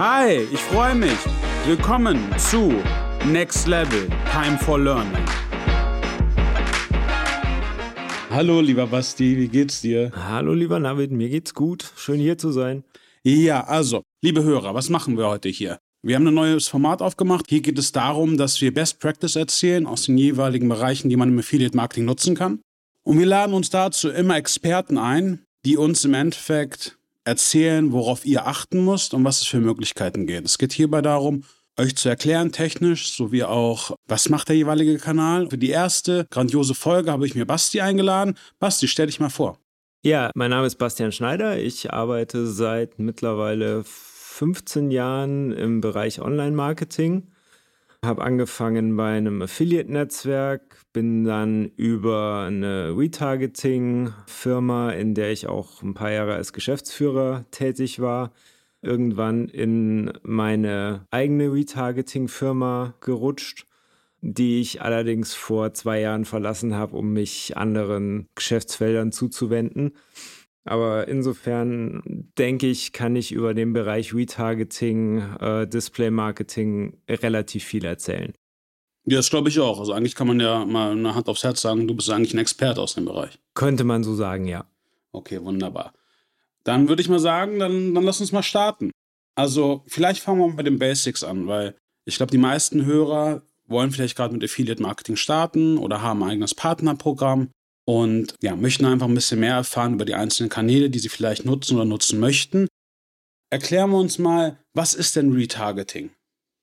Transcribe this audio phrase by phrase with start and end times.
[0.00, 1.16] Hi, ich freue mich.
[1.66, 2.82] Willkommen zu
[3.28, 5.24] Next Level Time for Learning.
[8.28, 10.10] Hallo, lieber Basti, wie geht's dir?
[10.16, 11.92] Hallo, lieber Navid, mir geht's gut.
[11.96, 12.82] Schön hier zu sein.
[13.22, 15.78] Ja, also, liebe Hörer, was machen wir heute hier?
[16.02, 17.46] Wir haben ein neues Format aufgemacht.
[17.48, 21.28] Hier geht es darum, dass wir Best Practice erzählen aus den jeweiligen Bereichen, die man
[21.28, 22.58] im Affiliate Marketing nutzen kann.
[23.04, 28.46] Und wir laden uns dazu immer Experten ein, die uns im Endeffekt erzählen, worauf ihr
[28.46, 30.46] achten müsst und was es für Möglichkeiten gibt.
[30.46, 31.44] Es geht hierbei darum,
[31.76, 35.50] euch zu erklären, technisch, sowie auch, was macht der jeweilige Kanal.
[35.50, 38.38] Für die erste grandiose Folge habe ich mir Basti eingeladen.
[38.58, 39.58] Basti, stell dich mal vor.
[40.02, 41.58] Ja, mein Name ist Bastian Schneider.
[41.58, 47.28] Ich arbeite seit mittlerweile 15 Jahren im Bereich Online-Marketing
[48.04, 55.94] habe angefangen bei einem Affiliate-Netzwerk, bin dann über eine Retargeting-Firma, in der ich auch ein
[55.94, 58.32] paar Jahre als Geschäftsführer tätig war,
[58.82, 63.66] irgendwann in meine eigene Retargeting-Firma gerutscht,
[64.20, 69.92] die ich allerdings vor zwei Jahren verlassen habe, um mich anderen Geschäftsfeldern zuzuwenden.
[70.64, 72.02] Aber insofern
[72.38, 78.32] denke ich, kann ich über den Bereich Retargeting, äh, Display Marketing relativ viel erzählen.
[79.06, 79.78] Ja, das glaube ich auch.
[79.78, 82.38] Also eigentlich kann man ja mal eine Hand aufs Herz sagen, du bist eigentlich ein
[82.38, 83.38] Experte aus dem Bereich.
[83.52, 84.64] Könnte man so sagen, ja.
[85.12, 85.92] Okay, wunderbar.
[86.64, 88.90] Dann würde ich mal sagen, dann, dann lass uns mal starten.
[89.34, 91.76] Also vielleicht fangen wir mal bei den Basics an, weil
[92.06, 96.30] ich glaube, die meisten Hörer wollen vielleicht gerade mit Affiliate Marketing starten oder haben ein
[96.30, 97.50] eigenes Partnerprogramm
[97.84, 101.44] und ja, möchten einfach ein bisschen mehr erfahren über die einzelnen Kanäle, die sie vielleicht
[101.44, 102.66] nutzen oder nutzen möchten.
[103.50, 106.10] Erklären wir uns mal, was ist denn Retargeting?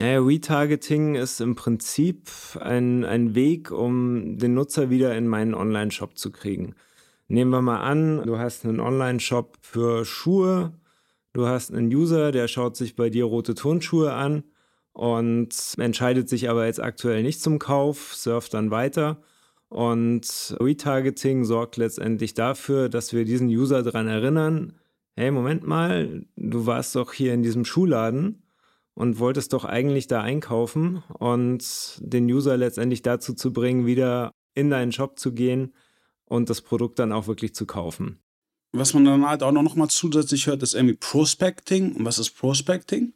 [0.01, 6.17] Ja, Retargeting ist im Prinzip ein, ein Weg, um den Nutzer wieder in meinen Online-Shop
[6.17, 6.75] zu kriegen.
[7.27, 10.73] Nehmen wir mal an, du hast einen Online-Shop für Schuhe,
[11.33, 14.43] du hast einen User, der schaut sich bei dir rote Turnschuhe an
[14.91, 19.21] und entscheidet sich aber jetzt aktuell nicht zum Kauf, surft dann weiter
[19.71, 24.73] und Retargeting sorgt letztendlich dafür, dass wir diesen User daran erinnern,
[25.15, 28.43] hey, Moment mal, du warst doch hier in diesem Schuhladen
[28.95, 34.69] und wolltest doch eigentlich da einkaufen und den User letztendlich dazu zu bringen, wieder in
[34.69, 35.73] deinen Shop zu gehen
[36.25, 38.19] und das Produkt dann auch wirklich zu kaufen.
[38.73, 41.95] Was man dann halt auch noch mal zusätzlich hört, ist irgendwie Prospecting.
[41.95, 43.13] Und was ist Prospecting?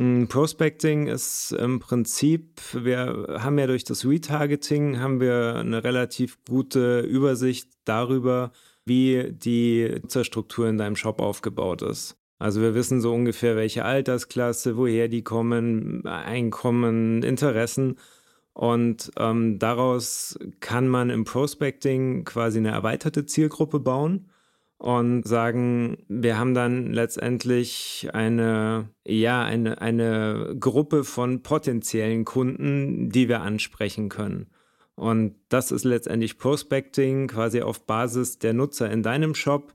[0.00, 6.42] Mm, Prospecting ist im Prinzip, wir haben ja durch das Retargeting haben wir eine relativ
[6.48, 8.50] gute Übersicht darüber,
[8.86, 12.16] wie die Nutzerstruktur in deinem Shop aufgebaut ist.
[12.38, 17.98] Also wir wissen so ungefähr, welche Altersklasse, woher die kommen, Einkommen, Interessen.
[18.54, 24.30] Und ähm, daraus kann man im Prospecting quasi eine erweiterte Zielgruppe bauen
[24.80, 33.28] und sagen, wir haben dann letztendlich eine, ja, eine, eine Gruppe von potenziellen Kunden, die
[33.28, 34.46] wir ansprechen können.
[34.94, 39.74] Und das ist letztendlich Prospecting, quasi auf Basis der Nutzer in deinem Shop,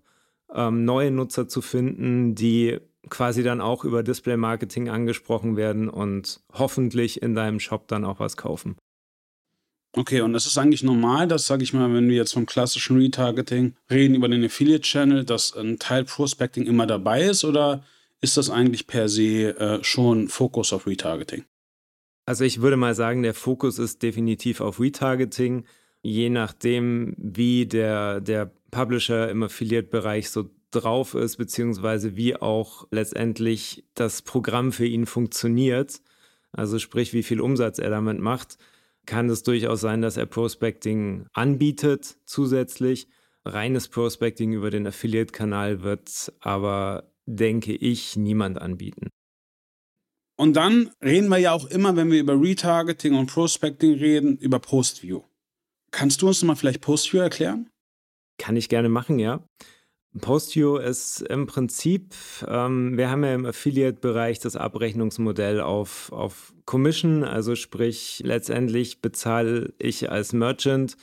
[0.52, 6.42] ähm, neue Nutzer zu finden, die quasi dann auch über Display Marketing angesprochen werden und
[6.52, 8.76] hoffentlich in deinem Shop dann auch was kaufen.
[9.98, 12.98] Okay, und das ist eigentlich normal, dass, sage ich mal, wenn wir jetzt vom klassischen
[12.98, 17.82] Retargeting reden über den Affiliate-Channel, dass ein Teil Prospecting immer dabei ist oder
[18.20, 21.46] ist das eigentlich per se äh, schon Fokus auf Retargeting?
[22.26, 25.64] Also ich würde mal sagen, der Fokus ist definitiv auf Retargeting,
[26.02, 33.86] je nachdem, wie der, der Publisher im Affiliate-Bereich so drauf ist, beziehungsweise wie auch letztendlich
[33.94, 36.02] das Programm für ihn funktioniert.
[36.52, 38.58] Also sprich, wie viel Umsatz er damit macht
[39.06, 43.08] kann es durchaus sein, dass er Prospecting anbietet zusätzlich.
[43.46, 49.10] Reines Prospecting über den Affiliate-Kanal wird aber, denke ich, niemand anbieten.
[50.38, 54.60] Und dann reden wir ja auch immer, wenn wir über Retargeting und Prospecting reden, über
[54.60, 55.22] Postview.
[55.92, 57.70] Kannst du uns mal vielleicht Postview erklären?
[58.38, 59.48] Kann ich gerne machen, ja.
[60.22, 62.14] Postview ist im Prinzip,
[62.48, 69.74] ähm, wir haben ja im Affiliate-Bereich das Abrechnungsmodell auf, auf Commission, also sprich letztendlich bezahle
[69.78, 70.96] ich als Merchant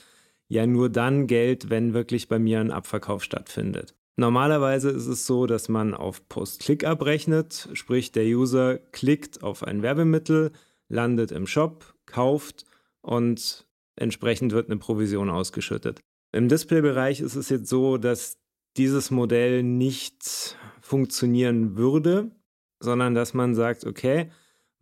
[0.47, 3.95] ja nur dann Geld, wenn wirklich bei mir ein Abverkauf stattfindet.
[4.15, 9.81] Normalerweise ist es so, dass man auf Post-Click abrechnet, sprich der User klickt auf ein
[9.81, 10.51] Werbemittel,
[10.87, 12.65] landet im Shop, kauft
[13.01, 13.65] und
[13.95, 15.99] entsprechend wird eine Provision ausgeschüttet.
[16.31, 18.37] Im Display-Bereich ist es jetzt so, dass
[18.77, 22.31] dieses Modell nicht funktionieren würde,
[22.79, 24.29] sondern dass man sagt, okay,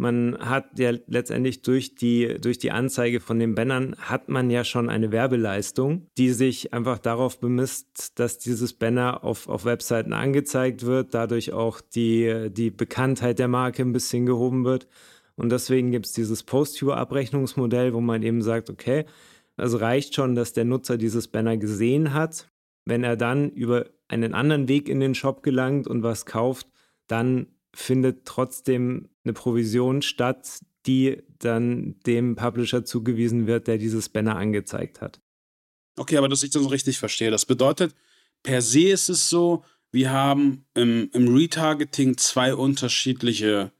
[0.02, 4.64] man hat ja letztendlich durch die, durch die Anzeige von den Bannern hat man ja
[4.64, 10.88] schon eine Werbeleistung, die sich einfach darauf bemisst, dass dieses Banner auf, auf Webseiten angezeigt
[10.88, 14.88] wird, dadurch auch die, die Bekanntheit der Marke ein bisschen gehoben wird.
[15.36, 19.06] Und deswegen gibt es dieses Post-View-Abrechnungsmodell, wo man eben sagt, okay,
[19.56, 22.51] es reicht schon, dass der Nutzer dieses Banner gesehen hat.
[22.86, 26.68] Wenn er dann über einen anderen Weg in den Shop gelangt und was kauft,
[27.08, 34.36] dann findet trotzdem eine Provision statt, die dann dem Publisher zugewiesen wird, der dieses Banner
[34.36, 35.22] angezeigt hat.
[35.98, 37.32] Okay, aber dass ich das richtig verstehe.
[37.32, 37.96] Das bedeutet,
[38.44, 43.72] per se ist es so, wir haben im, im Retargeting zwei unterschiedliche,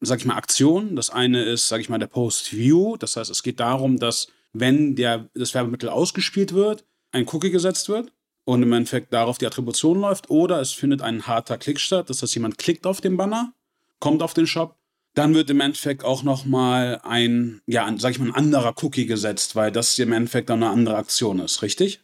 [0.00, 0.96] sag ich mal, Aktionen.
[0.96, 2.96] Das eine ist, sag ich mal, der Post-View.
[2.96, 7.88] Das heißt, es geht darum, dass, wenn der, das Werbemittel ausgespielt wird, ein Cookie gesetzt
[7.88, 8.12] wird
[8.46, 10.30] und im Endeffekt darauf die Attribution läuft.
[10.30, 12.08] Oder es findet ein harter Klick statt.
[12.08, 13.52] Das heißt, jemand klickt auf den Banner,
[14.00, 14.76] kommt auf den Shop
[15.16, 19.56] dann wird im Endeffekt auch nochmal ein, ja, sag ich mal, ein anderer Cookie gesetzt,
[19.56, 22.02] weil das im Endeffekt dann eine andere Aktion ist, richtig?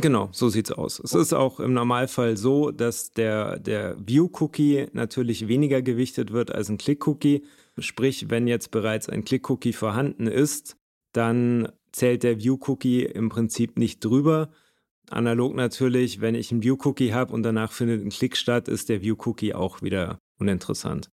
[0.00, 0.98] Genau, so sieht es aus.
[0.98, 6.70] Es ist auch im Normalfall so, dass der, der View-Cookie natürlich weniger gewichtet wird als
[6.70, 7.44] ein Click-Cookie.
[7.76, 10.78] Sprich, wenn jetzt bereits ein Click-Cookie vorhanden ist,
[11.12, 14.50] dann zählt der View-Cookie im Prinzip nicht drüber.
[15.12, 19.02] Analog natürlich, wenn ich einen View-Cookie habe und danach findet ein Klick statt, ist der
[19.02, 21.10] View-Cookie auch wieder uninteressant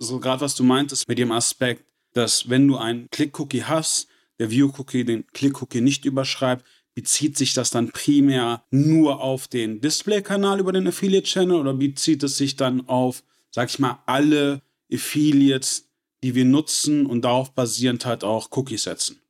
[0.00, 1.84] so gerade was du meintest mit dem Aspekt,
[2.14, 7.70] dass wenn du einen Click-Cookie hast, der View-Cookie den Click-Cookie nicht überschreibt, bezieht sich das
[7.70, 13.22] dann primär nur auf den Display-Kanal über den Affiliate-Channel oder bezieht es sich dann auf,
[13.50, 14.62] sag ich mal, alle
[14.92, 15.88] Affiliates,
[16.24, 19.20] die wir nutzen und darauf basierend halt auch Cookies setzen?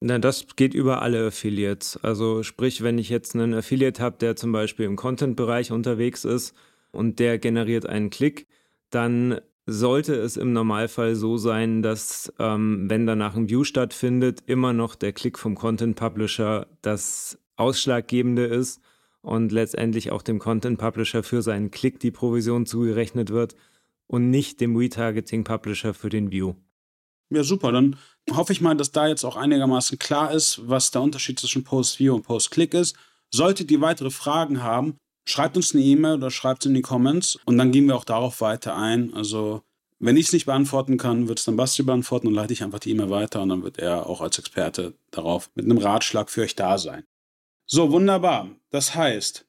[0.00, 1.96] Na, das geht über alle Affiliates.
[2.02, 6.54] Also sprich, wenn ich jetzt einen Affiliate habe, der zum Beispiel im Content-Bereich unterwegs ist
[6.92, 8.46] und der generiert einen Klick,
[8.90, 14.72] dann sollte es im Normalfall so sein, dass ähm, wenn danach ein View stattfindet, immer
[14.72, 18.80] noch der Klick vom Content Publisher das Ausschlaggebende ist
[19.20, 23.56] und letztendlich auch dem Content Publisher für seinen Klick die Provision zugerechnet wird
[24.06, 26.54] und nicht dem Retargeting Publisher für den View.
[27.30, 27.72] Ja, super.
[27.72, 27.96] Dann
[28.32, 32.14] hoffe ich mal, dass da jetzt auch einigermaßen klar ist, was der Unterschied zwischen Post-View
[32.14, 32.96] und Post-Click ist.
[33.30, 34.96] Solltet ihr weitere Fragen haben,
[35.26, 38.04] schreibt uns eine E-Mail oder schreibt es in die Comments und dann gehen wir auch
[38.04, 39.12] darauf weiter ein.
[39.14, 39.62] Also,
[39.98, 42.78] wenn ich es nicht beantworten kann, wird es dann Basti beantworten und leite ich einfach
[42.78, 46.42] die E-Mail weiter und dann wird er auch als Experte darauf mit einem Ratschlag für
[46.42, 47.04] euch da sein.
[47.66, 48.48] So, wunderbar.
[48.70, 49.46] Das heißt,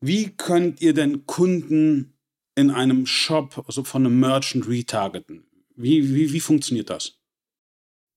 [0.00, 2.16] wie könnt ihr denn Kunden
[2.54, 5.46] in einem Shop, also von einem Merchant retargeten?
[5.74, 7.18] Wie, wie, wie funktioniert das?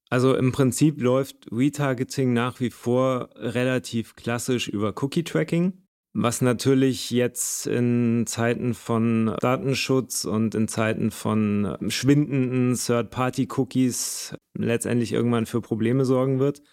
[0.09, 5.73] Also im Prinzip läuft Retargeting nach wie vor relativ klassisch über Cookie-Tracking.
[6.13, 15.45] Was natürlich jetzt in Zeiten von Datenschutz und in Zeiten von schwindenden Third-Party-Cookies letztendlich irgendwann
[15.45, 16.63] für Probleme sorgen wird.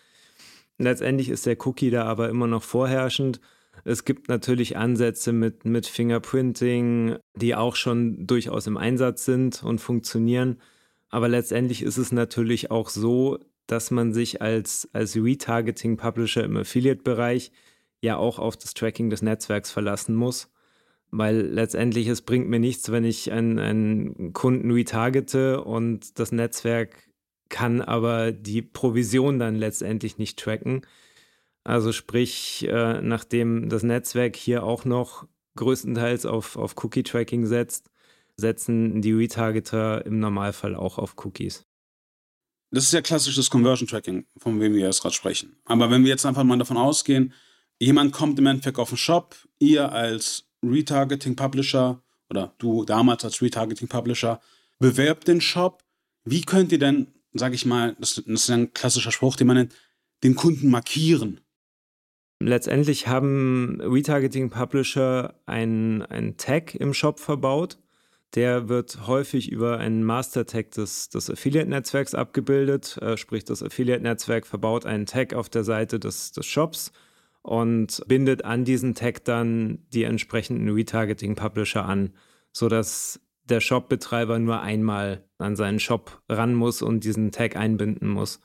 [0.79, 3.41] Letztendlich ist der Cookie da aber immer noch vorherrschend.
[3.85, 9.83] Es gibt natürlich Ansätze mit, mit Fingerprinting, die auch schon durchaus im Einsatz sind und
[9.83, 10.61] funktionieren.
[11.17, 17.53] Aber letztendlich ist es natürlich auch so, dass man sich als, als Retargeting-Publisher im Affiliate-Bereich
[18.03, 20.51] ja auch auf das Tracking des Netzwerks verlassen muss.
[21.11, 27.09] Weil letztendlich es bringt mir nichts, wenn ich einen, einen Kunden retargete und das Netzwerk
[27.49, 30.83] kann aber die Provision dann letztendlich nicht tracken.
[31.65, 35.27] Also sprich, äh, nachdem das Netzwerk hier auch noch
[35.57, 37.89] größtenteils auf, auf Cookie-Tracking setzt,
[38.37, 41.65] setzen die Retargeter im Normalfall auch auf Cookies.
[42.71, 45.57] Das ist ja klassisches Conversion Tracking, von dem wir jetzt gerade sprechen.
[45.65, 47.33] Aber wenn wir jetzt einfach mal davon ausgehen,
[47.79, 53.41] jemand kommt im Endeffekt auf den Shop, ihr als Retargeting Publisher oder du damals als
[53.41, 54.41] Retargeting Publisher
[54.79, 55.85] bewerbt den Shop.
[56.25, 59.57] Wie könnt ihr denn, sage ich mal, das, das ist ein klassischer Spruch, den man
[59.57, 59.75] nennt,
[60.25, 61.41] den Kunden markieren?
[62.43, 67.79] Letztendlich haben Retargeting Publisher einen Tag im Shop verbaut.
[68.35, 72.99] Der wird häufig über einen Master-Tag des, des Affiliate-Netzwerks abgebildet.
[73.01, 76.93] Äh, sprich, das Affiliate-Netzwerk verbaut einen Tag auf der Seite des, des Shops
[77.43, 82.13] und bindet an diesen Tag dann die entsprechenden Retargeting-Publisher an,
[82.53, 88.41] sodass der Shop-Betreiber nur einmal an seinen Shop ran muss und diesen Tag einbinden muss.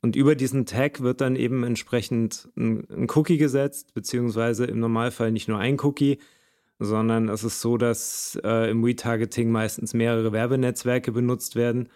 [0.00, 5.32] Und über diesen Tag wird dann eben entsprechend ein, ein Cookie gesetzt, beziehungsweise im Normalfall
[5.32, 6.18] nicht nur ein Cookie,
[6.78, 11.88] sondern es ist so, dass äh, im Retargeting meistens mehrere Werbenetzwerke benutzt werden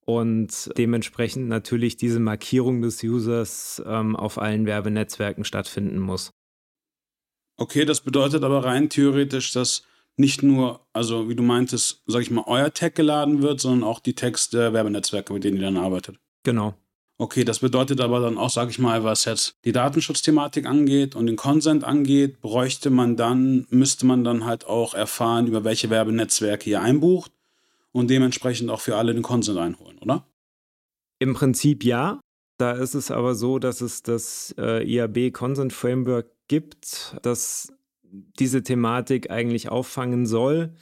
[0.00, 6.32] und dementsprechend natürlich diese Markierung des Users ähm, auf allen Werbenetzwerken stattfinden muss.
[7.56, 9.82] Okay, das bedeutet aber rein theoretisch, dass
[10.16, 14.00] nicht nur, also wie du meintest, sag ich mal, euer Tag geladen wird, sondern auch
[14.00, 16.18] die Tags der Werbenetzwerke, mit denen ihr dann arbeitet.
[16.44, 16.74] Genau.
[17.20, 21.26] Okay, das bedeutet aber dann auch, sag ich mal, was jetzt die Datenschutzthematik angeht und
[21.26, 26.70] den Consent angeht, bräuchte man dann, müsste man dann halt auch erfahren, über welche Werbenetzwerke
[26.70, 27.32] ihr einbucht
[27.90, 30.28] und dementsprechend auch für alle den Consent einholen, oder?
[31.18, 32.20] Im Prinzip ja.
[32.56, 37.72] Da ist es aber so, dass es das äh, IAB Consent Framework gibt, das
[38.02, 40.74] diese Thematik eigentlich auffangen soll.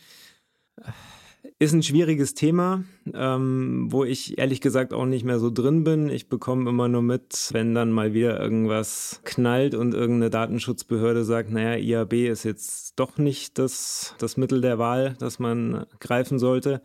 [1.58, 2.84] Ist ein schwieriges Thema,
[3.14, 6.08] ähm, wo ich ehrlich gesagt auch nicht mehr so drin bin.
[6.08, 11.50] Ich bekomme immer nur mit, wenn dann mal wieder irgendwas knallt und irgendeine Datenschutzbehörde sagt,
[11.50, 16.82] naja, IAB ist jetzt doch nicht das, das Mittel der Wahl, das man greifen sollte.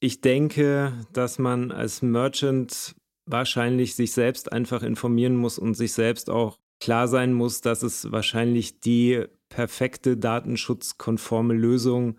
[0.00, 2.94] Ich denke, dass man als Merchant
[3.26, 8.10] wahrscheinlich sich selbst einfach informieren muss und sich selbst auch klar sein muss, dass es
[8.12, 12.16] wahrscheinlich die perfekte datenschutzkonforme Lösung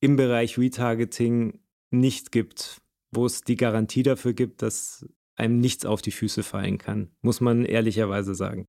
[0.00, 1.60] im Bereich Retargeting
[1.90, 6.78] nicht gibt, wo es die Garantie dafür gibt, dass einem nichts auf die Füße fallen
[6.78, 8.66] kann, muss man ehrlicherweise sagen.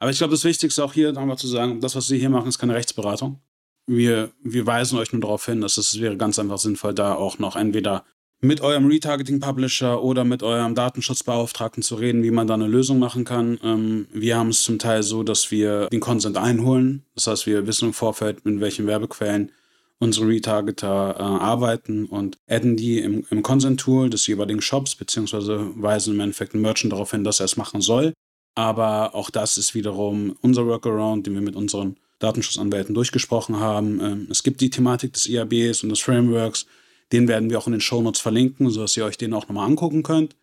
[0.00, 2.48] Aber ich glaube, das Wichtigste auch hier nochmal zu sagen, das, was Sie hier machen,
[2.48, 3.40] ist keine Rechtsberatung
[3.88, 7.38] wir, wir weisen euch nur darauf hin, dass es wäre ganz einfach sinnvoll, da auch
[7.38, 8.04] noch entweder
[8.40, 13.24] mit eurem Retargeting-Publisher oder mit eurem Datenschutzbeauftragten zu reden, wie man da eine Lösung machen
[13.24, 13.58] kann.
[13.64, 17.02] Ähm, wir haben es zum Teil so, dass wir den Consent einholen.
[17.16, 19.50] Das heißt, wir wissen im Vorfeld, mit welchen Werbequellen
[19.98, 26.14] unsere Retargeter äh, arbeiten und adden die im, im Consent-Tool des jeweiligen Shops, beziehungsweise weisen
[26.14, 28.12] im Endeffekt den Merchant darauf hin, dass er es machen soll.
[28.54, 34.00] Aber auch das ist wiederum unser Workaround, den wir mit unseren Datenschutzanwälten durchgesprochen haben.
[34.00, 36.66] Ähm, es gibt die Thematik des IABs und des Frameworks.
[37.12, 40.02] Den werden wir auch in den Shownotes verlinken, sodass ihr euch den auch nochmal angucken
[40.02, 40.36] könnt.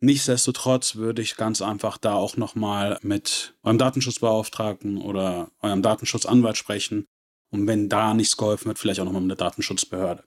[0.00, 7.06] Nichtsdestotrotz würde ich ganz einfach da auch nochmal mit eurem Datenschutzbeauftragten oder eurem Datenschutzanwalt sprechen.
[7.54, 10.24] Und wenn da nichts geholfen wird, vielleicht auch nochmal mit der Datenschutzbehörde.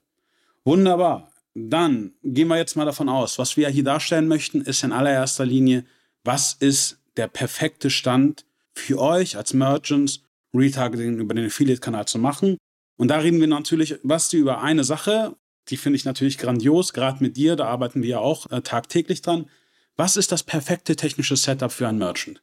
[0.64, 1.30] Wunderbar.
[1.54, 5.44] Dann gehen wir jetzt mal davon aus, was wir hier darstellen möchten, ist in allererster
[5.44, 5.84] Linie,
[6.24, 10.22] was ist der perfekte Stand für euch als Merchants,
[10.54, 12.56] Retargeting über den Affiliate-Kanal zu machen.
[12.96, 15.36] Und da reden wir natürlich, Basti, über eine Sache,
[15.68, 19.20] die finde ich natürlich grandios, gerade mit dir, da arbeiten wir ja auch äh, tagtäglich
[19.20, 19.50] dran.
[19.96, 22.40] Was ist das perfekte technische Setup für einen Merchant?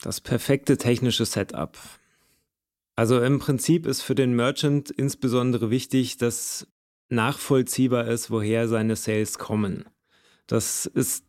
[0.00, 1.76] Das perfekte technische Setup.
[2.96, 6.66] Also im Prinzip ist für den Merchant insbesondere wichtig, dass
[7.08, 9.84] nachvollziehbar ist, woher seine Sales kommen.
[10.46, 11.24] Das ist,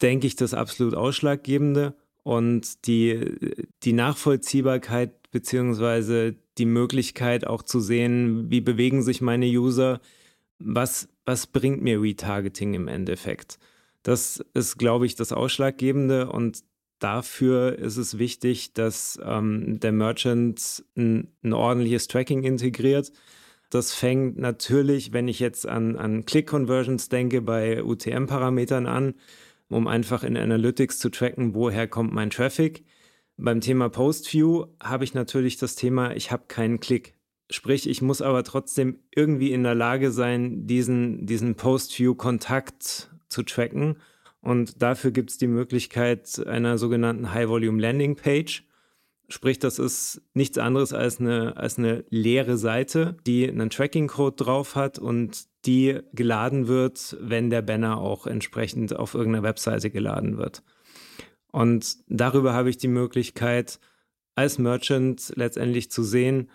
[0.00, 1.94] denke ich, das absolut Ausschlaggebende.
[2.22, 10.00] Und die, die Nachvollziehbarkeit beziehungsweise die Möglichkeit auch zu sehen, wie bewegen sich meine User,
[10.58, 13.58] was, was bringt mir Retargeting im Endeffekt.
[14.02, 16.62] Das ist, glaube ich, das Ausschlaggebende und
[16.98, 23.12] dafür ist es wichtig, dass ähm, der Merchant ein, ein, ordentliches Tracking integriert.
[23.70, 29.14] Das fängt natürlich, wenn ich jetzt an, an Click-Conversions denke, bei UTM-Parametern an
[29.68, 32.84] um einfach in Analytics zu tracken, woher kommt mein Traffic.
[33.36, 37.14] Beim Thema Postview habe ich natürlich das Thema, ich habe keinen Klick.
[37.50, 43.96] Sprich, ich muss aber trotzdem irgendwie in der Lage sein, diesen, diesen Postview-Kontakt zu tracken.
[44.48, 48.64] Und dafür gibt es die Möglichkeit einer sogenannten High-Volume Landing Page.
[49.28, 54.74] Sprich, das ist nichts anderes als eine, als eine leere Seite, die einen Tracking-Code drauf
[54.74, 60.62] hat und die geladen wird, wenn der Banner auch entsprechend auf irgendeiner Webseite geladen wird.
[61.52, 63.78] Und darüber habe ich die Möglichkeit,
[64.34, 66.48] als Merchant letztendlich zu sehen,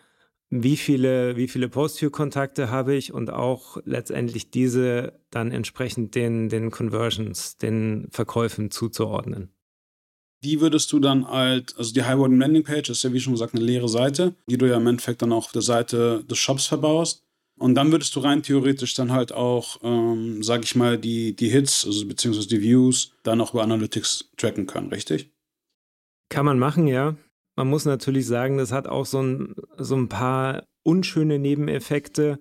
[0.61, 6.69] wie viele, wie viele Post-View-Kontakte habe ich und auch letztendlich diese dann entsprechend den, den
[6.69, 9.49] Conversions, den Verkäufen zuzuordnen.
[10.43, 13.55] Die würdest du dann halt, also die High-Volume Landing Page ist ja wie schon gesagt
[13.55, 16.67] eine leere Seite, die du ja im Endeffekt dann auch auf der Seite des Shops
[16.67, 17.23] verbaust.
[17.57, 21.49] Und dann würdest du rein theoretisch dann halt auch, ähm, sag ich mal, die, die
[21.49, 25.31] Hits, also beziehungsweise die Views, dann auch über Analytics tracken können, richtig?
[26.29, 27.15] Kann man machen, ja.
[27.55, 32.39] Man muss natürlich sagen, das hat auch so ein, so ein paar unschöne Nebeneffekte,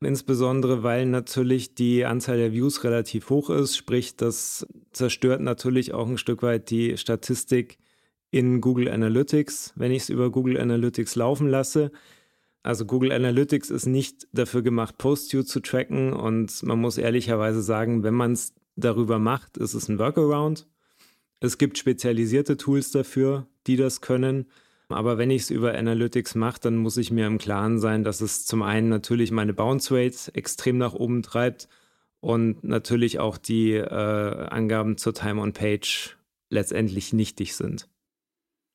[0.00, 3.76] insbesondere weil natürlich die Anzahl der Views relativ hoch ist.
[3.76, 7.78] Sprich, das zerstört natürlich auch ein Stück weit die Statistik
[8.30, 11.92] in Google Analytics, wenn ich es über Google Analytics laufen lasse.
[12.62, 18.02] Also Google Analytics ist nicht dafür gemacht, Post-View zu tracken und man muss ehrlicherweise sagen,
[18.02, 20.66] wenn man es darüber macht, ist es ein Workaround.
[21.40, 24.46] Es gibt spezialisierte Tools dafür, die das können.
[24.88, 28.20] Aber wenn ich es über Analytics mache, dann muss ich mir im Klaren sein, dass
[28.20, 31.68] es zum einen natürlich meine Bounce Rates extrem nach oben treibt
[32.20, 36.16] und natürlich auch die äh, Angaben zur Time on Page
[36.50, 37.88] letztendlich nichtig sind.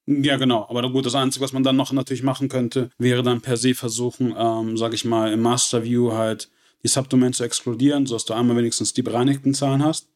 [0.05, 0.65] Ja, genau.
[0.69, 3.75] Aber gut, das Einzige, was man dann noch natürlich machen könnte, wäre dann per se
[3.75, 6.49] versuchen, ähm, sage ich mal, im Master View halt
[6.83, 10.09] die Subdomain zu exkludieren, sodass du einmal wenigstens die bereinigten Zahlen hast.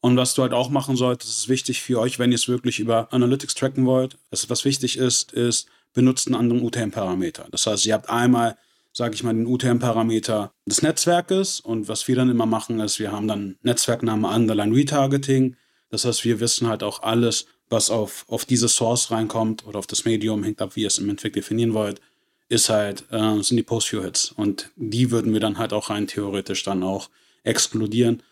[0.00, 2.78] Und was du halt auch machen solltest, ist wichtig für euch, wenn ihr es wirklich
[2.78, 4.16] über Analytics tracken wollt.
[4.30, 7.46] Das, was wichtig ist, ist, benutzt einen anderen UTM-Parameter.
[7.50, 8.56] Das heißt, ihr habt einmal,
[8.92, 13.10] sage ich mal, den UTM-Parameter des Netzwerkes und was wir dann immer machen, ist, wir
[13.10, 15.56] haben dann Netzwerkname Underline Retargeting.
[15.90, 19.86] Das heißt, wir wissen halt auch alles, was auf, auf diese Source reinkommt oder auf
[19.86, 22.00] das Medium, hängt ab, wie ihr es im Endeffekt definieren wollt,
[22.48, 24.32] ist halt, äh, sind die Post-View-Hits.
[24.32, 27.10] Und die würden wir dann halt auch rein theoretisch dann auch
[27.42, 28.22] exkludieren,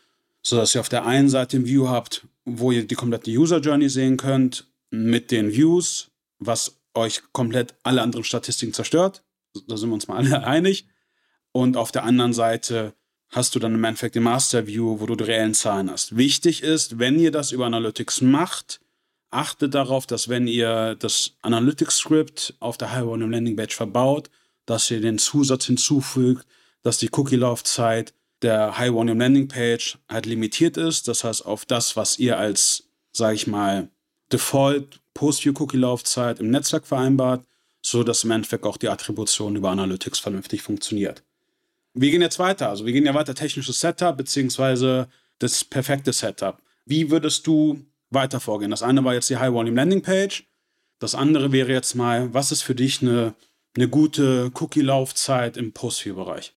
[0.47, 3.88] sodass ihr auf der einen Seite ein View habt, wo ihr die komplette User Journey
[3.88, 9.25] sehen könnt, mit den Views, was euch komplett alle anderen Statistiken zerstört.
[9.67, 10.87] Da sind wir uns mal alle einig.
[11.50, 12.95] Und auf der anderen Seite
[13.29, 16.17] hast du dann im Endeffekt den Master View, wo du die reellen Zahlen hast.
[16.17, 18.81] Wichtig ist, wenn ihr das über Analytics macht,
[19.31, 24.31] achtet darauf, dass wenn ihr das Analytics-Script auf der High-Volume Landing Page verbaut,
[24.65, 26.47] dass ihr den Zusatz hinzufügt,
[26.83, 31.09] dass die Cookie-Laufzeit der High-Volume Landing Page halt limitiert ist.
[31.09, 33.88] Das heißt, auf das, was ihr als, sage ich mal,
[34.33, 37.45] Default Post-View-Cookie-Laufzeit im Netzwerk vereinbart,
[37.83, 41.23] so dass im Endeffekt auch die Attribution über Analytics vernünftig funktioniert.
[41.95, 42.69] Wir gehen jetzt weiter.
[42.69, 46.61] Also wir gehen ja weiter technisches Setup beziehungsweise das perfekte Setup.
[46.85, 48.71] Wie würdest du weiter vorgehen?
[48.71, 50.45] Das eine war jetzt die High Volume Landing Page.
[50.99, 53.35] Das andere wäre jetzt mal, was ist für dich eine,
[53.75, 56.56] eine gute Cookie-Laufzeit im Post-View-Bereich?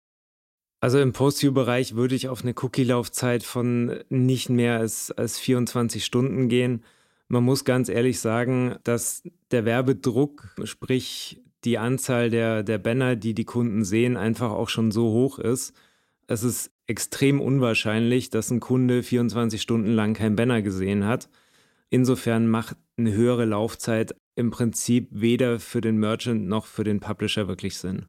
[0.79, 6.49] Also im Post-View-Bereich würde ich auf eine Cookie-Laufzeit von nicht mehr als, als 24 Stunden
[6.49, 6.83] gehen.
[7.29, 13.33] Man muss ganz ehrlich sagen, dass der Werbedruck, sprich die Anzahl der, der Banner, die
[13.33, 15.73] die Kunden sehen, einfach auch schon so hoch ist.
[16.27, 21.27] Es ist extrem unwahrscheinlich, dass ein Kunde 24 Stunden lang kein Banner gesehen hat.
[21.89, 27.47] Insofern macht eine höhere Laufzeit im Prinzip weder für den Merchant noch für den Publisher
[27.47, 28.05] wirklich Sinn.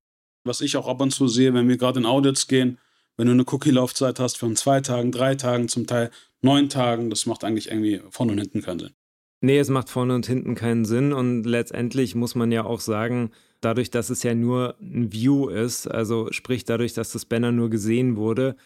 [0.49, 2.79] Was ich auch ab und zu sehe, wenn wir gerade in Audits gehen,
[3.17, 7.27] wenn du eine Cookie-Laufzeit hast von zwei Tagen, drei Tagen, zum Teil neun Tagen, das
[7.27, 8.95] macht eigentlich irgendwie vorne und hinten keinen Sinn.
[9.41, 13.31] Nee, es macht vorne und hinten keinen Sinn und letztendlich muss man ja auch sagen,
[13.61, 17.71] dadurch, dass es ja nur ein View ist, also sprich dadurch, dass das Banner nur
[17.71, 18.57] gesehen wurde,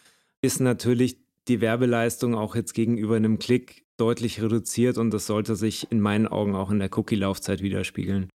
[0.40, 1.18] ist natürlich
[1.48, 6.26] die Werbeleistung auch jetzt gegenüber einem Klick deutlich reduziert und das sollte sich in meinen
[6.26, 8.30] Augen auch in der Cookie-Laufzeit widerspiegeln.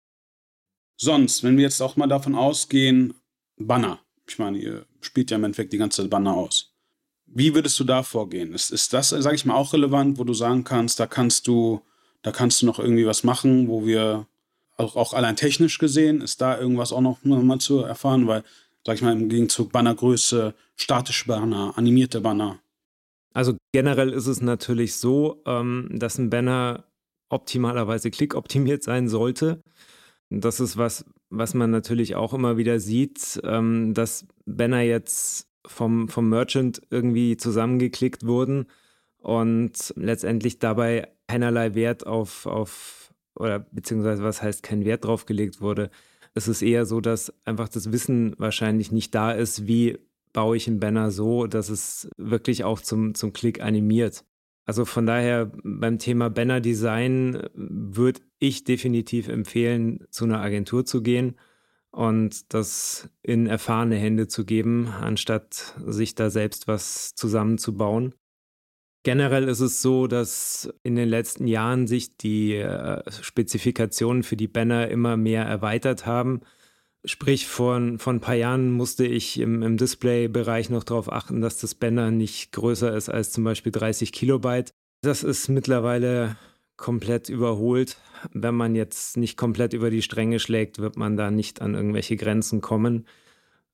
[0.99, 3.13] Sonst, wenn wir jetzt auch mal davon ausgehen,
[3.57, 3.99] Banner.
[4.27, 6.73] Ich meine, ihr spielt ja im Endeffekt die ganze Banner aus.
[7.25, 8.53] Wie würdest du da vorgehen?
[8.53, 11.81] Ist, ist das, sage ich mal, auch relevant, wo du sagen kannst, da kannst du,
[12.21, 14.27] da kannst du noch irgendwie was machen, wo wir
[14.77, 18.43] auch, auch allein technisch gesehen, ist da irgendwas auch noch mal zu erfahren, weil,
[18.85, 22.59] sag ich mal, im Gegenzug Bannergröße, statische Banner, animierte Banner.
[23.33, 26.85] Also generell ist es natürlich so, ähm, dass ein Banner
[27.29, 29.61] optimalerweise klickoptimiert sein sollte.
[30.29, 36.09] Das ist was, was man natürlich auch immer wieder sieht, ähm, dass Banner jetzt vom,
[36.09, 38.65] vom Merchant irgendwie zusammengeklickt wurden
[39.19, 45.61] und letztendlich dabei keinerlei Wert auf, auf oder beziehungsweise was heißt kein Wert drauf gelegt
[45.61, 45.89] wurde.
[46.33, 49.97] Es ist eher so, dass einfach das Wissen wahrscheinlich nicht da ist, wie
[50.33, 54.23] baue ich einen Banner so, dass es wirklich auch zum, zum Klick animiert.
[54.67, 61.37] Also von daher beim Thema Banner-Design würde ich definitiv empfehlen, zu einer Agentur zu gehen
[61.91, 68.13] und das in erfahrene Hände zu geben, anstatt sich da selbst was zusammenzubauen.
[69.03, 74.49] Generell ist es so, dass in den letzten Jahren sich die äh, Spezifikationen für die
[74.49, 76.41] Banner immer mehr erweitert haben.
[77.07, 81.57] Sprich, vor, vor ein paar Jahren musste ich im, im Display-Bereich noch darauf achten, dass
[81.57, 84.71] das Banner nicht größer ist als zum Beispiel 30 Kilobyte.
[85.01, 86.35] Das ist mittlerweile
[86.75, 87.97] komplett überholt.
[88.33, 92.17] Wenn man jetzt nicht komplett über die Stränge schlägt, wird man da nicht an irgendwelche
[92.17, 93.07] Grenzen kommen.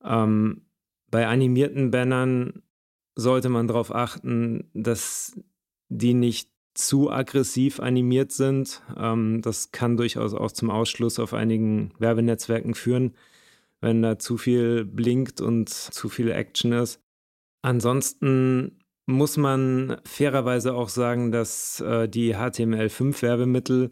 [0.04, 0.62] Ähm,
[1.10, 2.62] bei animierten Bannern
[3.16, 5.36] sollte man darauf achten, dass
[5.90, 8.82] die nicht zu aggressiv animiert sind.
[8.98, 13.16] Ähm, das kann durchaus auch zum Ausschluss auf einigen Werbenetzwerken führen,
[13.82, 17.00] wenn da zu viel blinkt und zu viel Action ist.
[17.62, 23.92] Ansonsten muss man fairerweise auch sagen, dass äh, die HTML5-Werbemittel,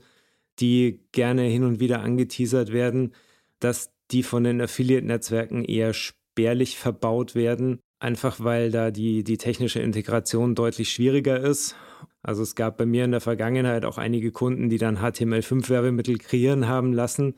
[0.59, 3.13] die gerne hin und wieder angeteasert werden,
[3.59, 9.79] dass die von den Affiliate-Netzwerken eher spärlich verbaut werden einfach weil da die, die technische
[9.79, 11.75] Integration deutlich schwieriger ist.
[12.23, 16.67] Also es gab bei mir in der Vergangenheit auch einige Kunden, die dann HTML5-Werbemittel kreieren
[16.67, 17.35] haben lassen,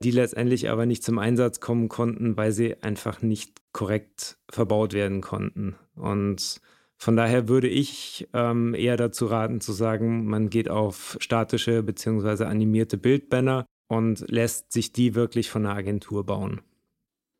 [0.00, 5.20] die letztendlich aber nicht zum Einsatz kommen konnten, weil sie einfach nicht korrekt verbaut werden
[5.20, 5.76] konnten.
[5.94, 6.60] Und
[6.96, 12.44] von daher würde ich ähm, eher dazu raten zu sagen, man geht auf statische bzw.
[12.44, 16.60] animierte Bildbanner und lässt sich die wirklich von der Agentur bauen.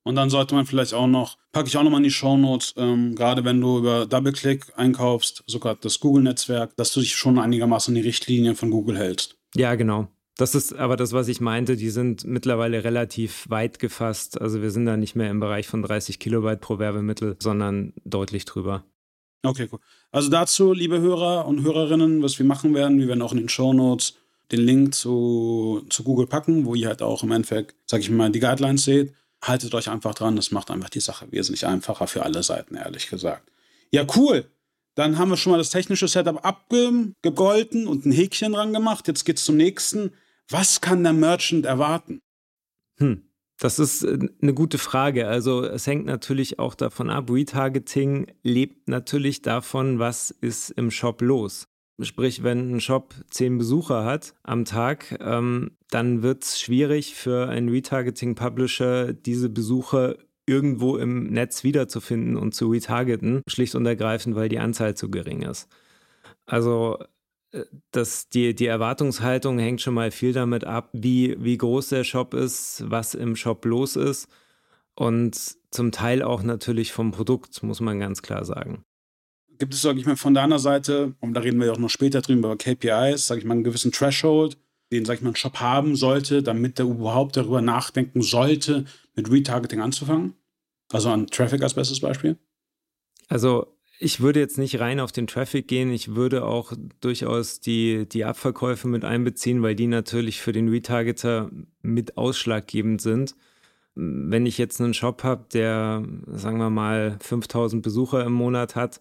[0.04, 3.14] Und dann sollte man vielleicht auch noch, packe ich auch nochmal in die Shownotes, ähm,
[3.14, 7.96] gerade wenn du über DoubleClick einkaufst, sogar das Google-Netzwerk, dass du dich schon einigermaßen an
[7.96, 9.36] die Richtlinien von Google hältst.
[9.56, 10.08] Ja, genau.
[10.36, 11.76] Das ist aber das, was ich meinte.
[11.76, 14.40] Die sind mittlerweile relativ weit gefasst.
[14.40, 18.44] Also wir sind da nicht mehr im Bereich von 30 Kilobyte pro Werbemittel, sondern deutlich
[18.44, 18.84] drüber.
[19.44, 19.78] Okay, cool.
[20.10, 23.48] Also dazu, liebe Hörer und Hörerinnen, was wir machen werden, wir werden auch in den
[23.48, 24.16] Show Notes
[24.50, 28.30] den Link zu, zu Google packen, wo ihr halt auch im Endeffekt, sag ich mal,
[28.30, 29.14] die Guidelines seht.
[29.46, 33.08] Haltet euch einfach dran, das macht einfach die Sache wesentlich einfacher für alle Seiten, ehrlich
[33.08, 33.50] gesagt.
[33.90, 34.50] Ja, cool.
[34.94, 39.06] Dann haben wir schon mal das technische Setup abgegolten und ein Häkchen dran gemacht.
[39.06, 40.12] Jetzt geht's zum nächsten.
[40.48, 42.20] Was kann der Merchant erwarten?
[42.98, 43.28] Hm.
[43.58, 45.28] Das ist äh, eine gute Frage.
[45.28, 47.30] Also es hängt natürlich auch davon ab.
[47.30, 51.66] Retargeting lebt natürlich davon, was ist im Shop los.
[52.00, 57.48] Sprich, wenn ein Shop zehn Besucher hat am Tag, ähm, dann wird es schwierig für
[57.48, 64.48] einen Retargeting-Publisher, diese Besucher irgendwo im Netz wiederzufinden und zu retargeten, schlicht und ergreifend, weil
[64.48, 65.68] die Anzahl zu gering ist.
[66.46, 66.98] Also
[67.92, 72.34] das, die, die Erwartungshaltung hängt schon mal viel damit ab, wie, wie groß der Shop
[72.34, 74.28] ist, was im Shop los ist
[74.94, 78.84] und zum Teil auch natürlich vom Produkt, muss man ganz klar sagen.
[79.58, 82.20] Gibt es, sage ich mal, von deiner Seite, und da reden wir auch noch später
[82.20, 84.58] drüber, über KPIs, sage ich mal, einen gewissen Threshold,
[84.92, 89.30] den, sage ich mal, ein Shop haben sollte, damit er überhaupt darüber nachdenken sollte, mit
[89.30, 90.34] Retargeting anzufangen?
[90.90, 92.36] Also an Traffic als bestes Beispiel?
[93.28, 95.90] Also ich würde jetzt nicht rein auf den Traffic gehen.
[95.92, 101.50] Ich würde auch durchaus die, die Abverkäufe mit einbeziehen, weil die natürlich für den Retargeter
[101.80, 103.34] mit ausschlaggebend sind.
[103.94, 109.00] Wenn ich jetzt einen Shop habe, der, sagen wir mal, 5000 Besucher im Monat hat,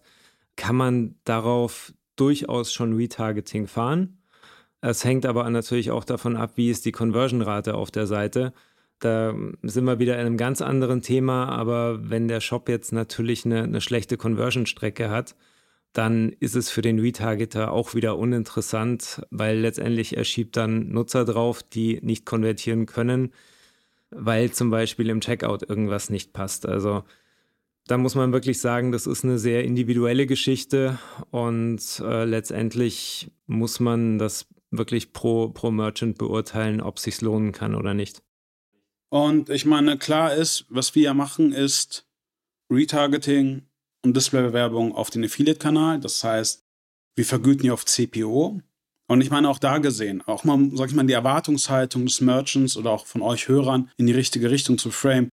[0.56, 4.18] kann man darauf durchaus schon Retargeting fahren.
[4.80, 8.52] Es hängt aber natürlich auch davon ab, wie ist die Conversion-Rate auf der Seite.
[9.00, 13.44] Da sind wir wieder in einem ganz anderen Thema, aber wenn der Shop jetzt natürlich
[13.44, 15.34] eine, eine schlechte Conversion-Strecke hat,
[15.94, 21.24] dann ist es für den Retargeter auch wieder uninteressant, weil letztendlich er schiebt dann Nutzer
[21.24, 23.32] drauf, die nicht konvertieren können,
[24.10, 26.66] weil zum Beispiel im Checkout irgendwas nicht passt.
[26.66, 27.04] Also
[27.86, 30.98] da muss man wirklich sagen, das ist eine sehr individuelle Geschichte
[31.30, 37.52] und äh, letztendlich muss man das wirklich pro, pro Merchant beurteilen, ob es sich lohnen
[37.52, 38.22] kann oder nicht.
[39.10, 42.06] Und ich meine, klar ist, was wir ja machen, ist
[42.70, 43.62] Retargeting
[44.02, 46.00] und Displaybewerbung auf den Affiliate-Kanal.
[46.00, 46.64] Das heißt,
[47.14, 48.60] wir vergüten ja auf CPO.
[49.06, 52.76] Und ich meine, auch da gesehen, auch mal, sag ich mal, die Erwartungshaltung des Merchants
[52.76, 55.28] oder auch von euch Hörern in die richtige Richtung zu frame.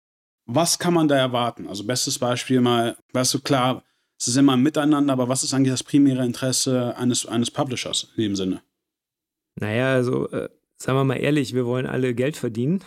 [0.47, 1.67] Was kann man da erwarten?
[1.67, 3.83] Also, bestes Beispiel mal, weißt du, klar,
[4.17, 8.11] es ist immer ein Miteinander, aber was ist eigentlich das primäre Interesse eines, eines Publishers
[8.15, 8.61] in dem Sinne?
[9.59, 12.83] Naja, also, äh, sagen wir mal ehrlich, wir wollen alle Geld verdienen.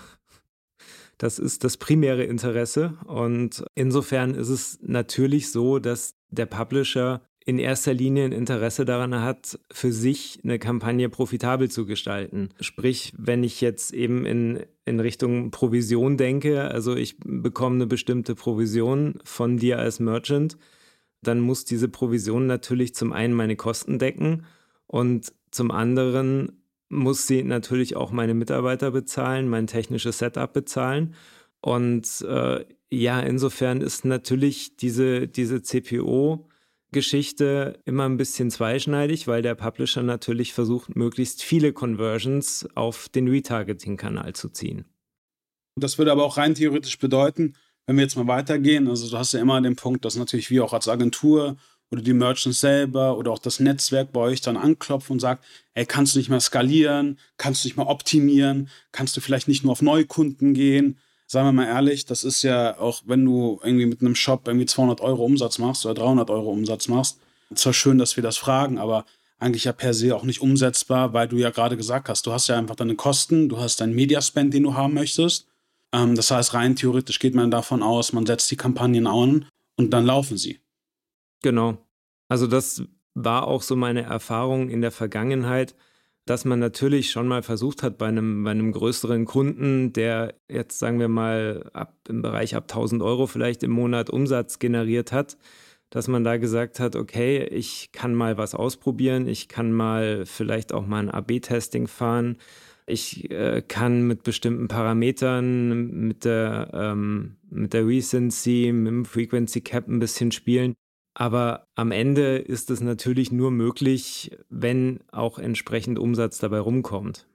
[1.18, 2.96] Das ist das primäre Interesse.
[3.04, 9.22] Und insofern ist es natürlich so, dass der Publisher in erster Linie ein Interesse daran
[9.22, 12.50] hat, für sich eine Kampagne profitabel zu gestalten.
[12.60, 18.34] Sprich, wenn ich jetzt eben in, in Richtung Provision denke, also ich bekomme eine bestimmte
[18.34, 20.58] Provision von dir als Merchant,
[21.22, 24.44] dann muss diese Provision natürlich zum einen meine Kosten decken
[24.86, 31.14] und zum anderen muss sie natürlich auch meine Mitarbeiter bezahlen, mein technisches Setup bezahlen.
[31.60, 36.48] Und äh, ja, insofern ist natürlich diese, diese CPO
[36.92, 43.28] Geschichte immer ein bisschen zweischneidig, weil der Publisher natürlich versucht, möglichst viele Conversions auf den
[43.28, 44.84] Retargeting-Kanal zu ziehen.
[45.76, 47.54] Das würde aber auch rein theoretisch bedeuten,
[47.86, 50.64] wenn wir jetzt mal weitergehen, also du hast ja immer den Punkt, dass natürlich wir
[50.64, 51.56] auch als Agentur
[51.90, 55.86] oder die Merchants selber oder auch das Netzwerk bei euch dann anklopft und sagt, ey,
[55.86, 59.72] kannst du nicht mehr skalieren, kannst du nicht mehr optimieren, kannst du vielleicht nicht nur
[59.72, 60.98] auf Neukunden gehen.
[61.30, 64.66] Sagen wir mal ehrlich, das ist ja auch, wenn du irgendwie mit einem Shop irgendwie
[64.66, 67.20] 200 Euro Umsatz machst oder 300 Euro Umsatz machst,
[67.54, 69.04] zwar schön, dass wir das fragen, aber
[69.38, 72.48] eigentlich ja per se auch nicht umsetzbar, weil du ja gerade gesagt hast, du hast
[72.48, 75.46] ja einfach deine Kosten, du hast deinen Mediaspend, den du haben möchtest.
[75.92, 79.90] Ähm, das heißt, rein theoretisch geht man davon aus, man setzt die Kampagnen an und
[79.90, 80.58] dann laufen sie.
[81.42, 81.78] Genau.
[82.28, 82.82] Also das
[83.14, 85.76] war auch so meine Erfahrung in der Vergangenheit,
[86.30, 90.78] dass man natürlich schon mal versucht hat bei einem, bei einem größeren Kunden, der jetzt
[90.78, 95.36] sagen wir mal ab, im Bereich ab 1000 Euro vielleicht im Monat Umsatz generiert hat,
[95.90, 100.72] dass man da gesagt hat, okay, ich kann mal was ausprobieren, ich kann mal vielleicht
[100.72, 102.36] auch mal ein AB-Testing fahren,
[102.86, 109.62] ich äh, kann mit bestimmten Parametern, mit der, ähm, mit der Recency, mit dem Frequency
[109.62, 110.74] Cap ein bisschen spielen.
[111.20, 117.26] Aber am Ende ist es natürlich nur möglich, wenn auch entsprechend Umsatz dabei rumkommt.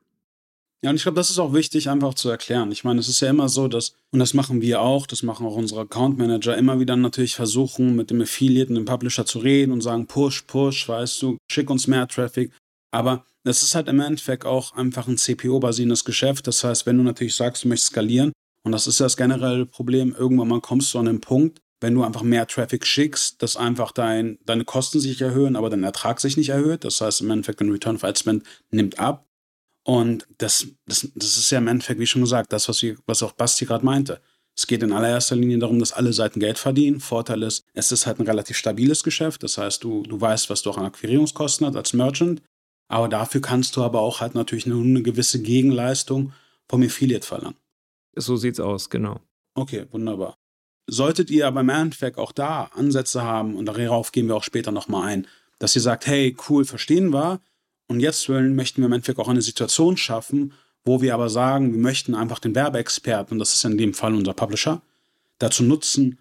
[0.84, 2.71] Ja, und ich glaube, das ist auch wichtig, einfach zu erklären.
[2.71, 5.45] Ich meine, es ist ja immer so, dass, und das machen wir auch, das machen
[5.45, 9.38] auch unsere Account Manager, immer wieder natürlich versuchen, mit dem Affiliate und dem Publisher zu
[9.38, 12.52] reden und sagen, push, push, weißt du, schick uns mehr Traffic.
[12.89, 16.48] Aber es ist halt im Endeffekt auch einfach ein CPO-basierendes Geschäft.
[16.48, 18.32] Das heißt, wenn du natürlich sagst, du möchtest skalieren,
[18.63, 21.93] und das ist ja das generelle Problem, irgendwann mal kommst du an den Punkt, wenn
[21.93, 26.19] du einfach mehr Traffic schickst, dass einfach dein, deine Kosten sich erhöhen, aber dein Ertrag
[26.19, 26.84] sich nicht erhöht.
[26.84, 29.28] Das heißt, im Endeffekt, dein Return of Ad Spend nimmt ab.
[29.84, 33.21] Und das, das, das ist ja im Endeffekt, wie schon gesagt, das, was, wir, was
[33.21, 34.19] auch Basti gerade meinte.
[34.58, 37.00] Es geht in allererster Linie darum, dass alle Seiten Geld verdienen.
[37.00, 39.43] Vorteil ist, es ist halt ein relativ stabiles Geschäft.
[39.43, 42.41] Das heißt, du, du weißt, was du auch an Akquirierungskosten hast als Merchant.
[42.88, 46.34] Aber dafür kannst du aber auch halt natürlich eine, eine gewisse Gegenleistung
[46.67, 47.58] vom Affiliate verlangen.
[48.15, 49.19] So sieht's aus, genau.
[49.54, 50.36] Okay, wunderbar.
[50.88, 54.71] Solltet ihr aber im Endeffekt auch da Ansätze haben, und darauf gehen wir auch später
[54.71, 55.28] nochmal ein,
[55.60, 57.39] dass ihr sagt, hey, cool, verstehen wir,
[57.88, 61.80] und jetzt möchten wir im Endeffekt auch eine Situation schaffen, wo wir aber sagen, wir
[61.80, 64.82] möchten einfach den Werbeexperten, und das ist in dem Fall unser Publisher,
[65.39, 66.19] dazu nutzen,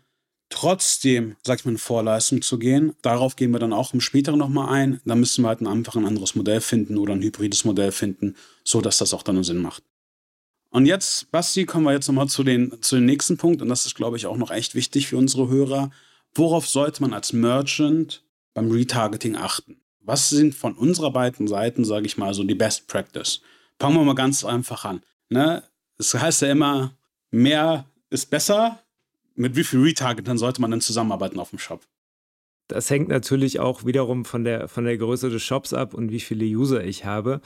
[0.48, 2.94] trotzdem, sag ich mal, in Vorleistung zu gehen.
[3.02, 5.00] Darauf gehen wir dann auch im späteren nochmal ein.
[5.04, 8.98] Da müssen wir halt einfach ein anderes Modell finden oder ein hybrides Modell finden, sodass
[8.98, 9.82] das auch dann Sinn macht.
[10.74, 12.42] Und jetzt, Basti, kommen wir jetzt nochmal zu
[12.80, 13.62] zu den nächsten Punkt.
[13.62, 15.92] Und das ist, glaube ich, auch noch echt wichtig für unsere Hörer.
[16.34, 19.76] Worauf sollte man als Merchant beim Retargeting achten?
[20.00, 23.40] Was sind von unserer beiden Seiten, sage ich mal, so die Best Practice?
[23.78, 25.02] Fangen wir mal ganz einfach an.
[25.28, 25.62] Ne?
[25.96, 26.92] Es heißt ja immer,
[27.30, 28.80] mehr ist besser.
[29.36, 31.82] Mit wie viel Retargetern sollte man denn zusammenarbeiten auf dem Shop?
[32.66, 36.18] Das hängt natürlich auch wiederum von der, von der Größe des Shops ab und wie
[36.18, 37.40] viele User ich habe.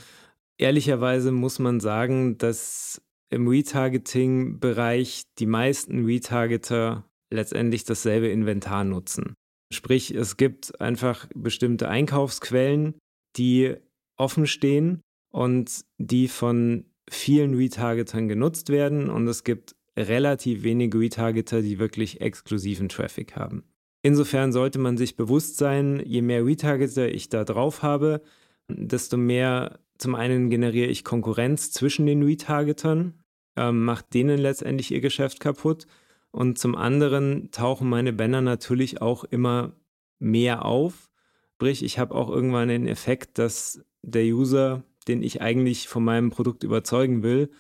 [0.57, 9.35] Ehrlicherweise muss man sagen, dass im Retargeting-Bereich die meisten Retargeter letztendlich dasselbe Inventar nutzen.
[9.73, 12.95] Sprich, es gibt einfach bestimmte Einkaufsquellen,
[13.37, 13.77] die
[14.17, 21.61] offen stehen und die von vielen Retargetern genutzt werden und es gibt relativ wenige Retargeter,
[21.61, 23.65] die wirklich exklusiven Traffic haben.
[24.03, 28.23] Insofern sollte man sich bewusst sein, je mehr Retargeter ich da drauf habe,
[28.69, 33.15] desto mehr zum einen generiere ich Konkurrenz zwischen den Retargetern,
[33.57, 35.87] ähm, macht denen letztendlich ihr Geschäft kaputt
[36.31, 39.73] und zum anderen tauchen meine Banner natürlich auch immer
[40.19, 41.11] mehr auf.
[41.57, 46.31] Sprich, ich habe auch irgendwann den Effekt, dass der User, den ich eigentlich von meinem
[46.31, 47.51] Produkt überzeugen will,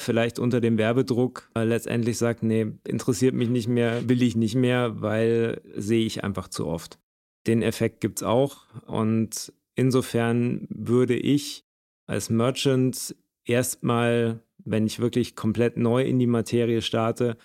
[0.00, 4.54] vielleicht unter dem Werbedruck äh, letztendlich sagt, nee, interessiert mich nicht mehr, will ich nicht
[4.54, 7.00] mehr, weil sehe ich einfach zu oft.
[7.48, 11.64] Den Effekt gibt es auch und insofern würde ich
[12.08, 17.36] als Merchant erstmal, wenn ich wirklich komplett neu in die Materie starte,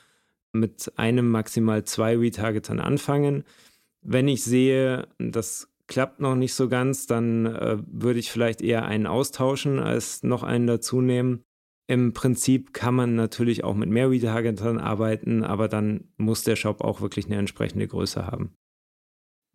[0.54, 3.44] mit einem maximal zwei Retargetern anfangen.
[4.02, 8.86] Wenn ich sehe, das klappt noch nicht so ganz, dann äh, würde ich vielleicht eher
[8.86, 11.44] einen austauschen, als noch einen dazu nehmen.
[11.88, 16.82] Im Prinzip kann man natürlich auch mit mehr Retargetern arbeiten, aber dann muss der Shop
[16.82, 18.54] auch wirklich eine entsprechende Größe haben.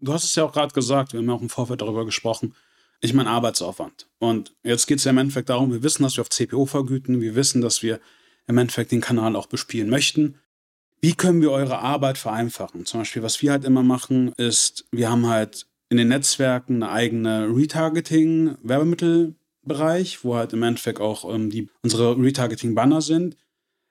[0.01, 2.55] Du hast es ja auch gerade gesagt, wir haben ja auch im Vorfeld darüber gesprochen.
[3.01, 4.09] Ich meine Arbeitsaufwand.
[4.19, 7.21] Und jetzt geht es ja im Endeffekt darum, wir wissen, dass wir auf CPO vergüten,
[7.21, 8.01] wir wissen, dass wir
[8.49, 10.35] im Endeffekt den Kanal auch bespielen möchten.
[11.01, 12.87] Wie können wir eure Arbeit vereinfachen?
[12.87, 16.91] Zum Beispiel, was wir halt immer machen, ist, wir haben halt in den Netzwerken eine
[16.91, 23.37] eigene Retargeting-Werbemittelbereich, wo halt im Endeffekt auch ähm, die, unsere Retargeting-Banner sind.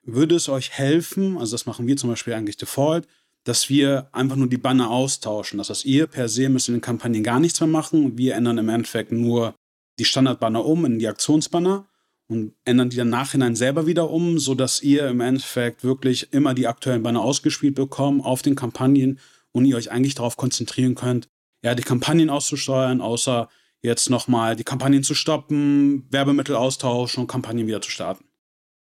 [0.04, 3.08] Würde es euch helfen, also das machen wir zum Beispiel eigentlich default,
[3.48, 5.58] dass wir einfach nur die Banner austauschen.
[5.58, 8.18] Das heißt, ihr per se müsst in den Kampagnen gar nichts mehr machen.
[8.18, 9.56] Wir ändern im Endeffekt nur
[10.00, 11.88] die Standardbanner um in die Aktionsbanner
[12.28, 16.68] und ändern die dann nachhinein selber wieder um, sodass ihr im Endeffekt wirklich immer die
[16.68, 19.18] aktuellen Banner ausgespielt bekommt auf den Kampagnen
[19.54, 21.30] und ihr euch eigentlich darauf konzentrieren könnt,
[21.64, 23.48] ja, die Kampagnen auszusteuern, außer
[23.82, 28.26] jetzt nochmal die Kampagnen zu stoppen, Werbemittel austauschen und Kampagnen wieder zu starten.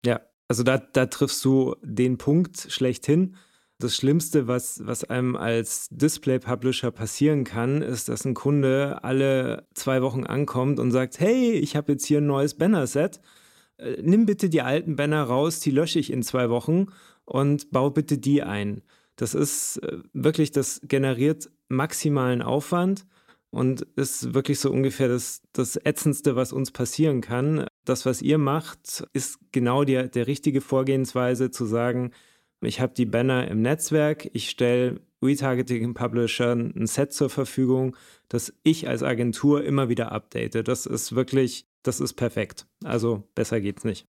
[0.05, 3.37] Ja, also da, da triffst du den Punkt schlechthin.
[3.81, 10.03] Das Schlimmste, was, was einem als Display-Publisher passieren kann, ist, dass ein Kunde alle zwei
[10.03, 13.23] Wochen ankommt und sagt, hey, ich habe jetzt hier ein neues Banner-Set.
[13.79, 16.88] Äh, nimm bitte die alten Banner raus, die lösche ich in zwei Wochen
[17.25, 18.83] und bau bitte die ein.
[19.16, 23.07] Das ist äh, wirklich, das generiert maximalen Aufwand
[23.49, 27.64] und ist wirklich so ungefähr das, das Ätzendste, was uns passieren kann.
[27.87, 32.12] Das, was ihr macht, ist genau die, der richtige Vorgehensweise zu sagen,
[32.68, 37.96] ich habe die Banner im Netzwerk, ich stelle Retargeting-Publishern ein Set zur Verfügung,
[38.29, 40.66] das ich als Agentur immer wieder update.
[40.66, 42.66] Das ist wirklich, das ist perfekt.
[42.85, 44.07] Also besser geht's nicht.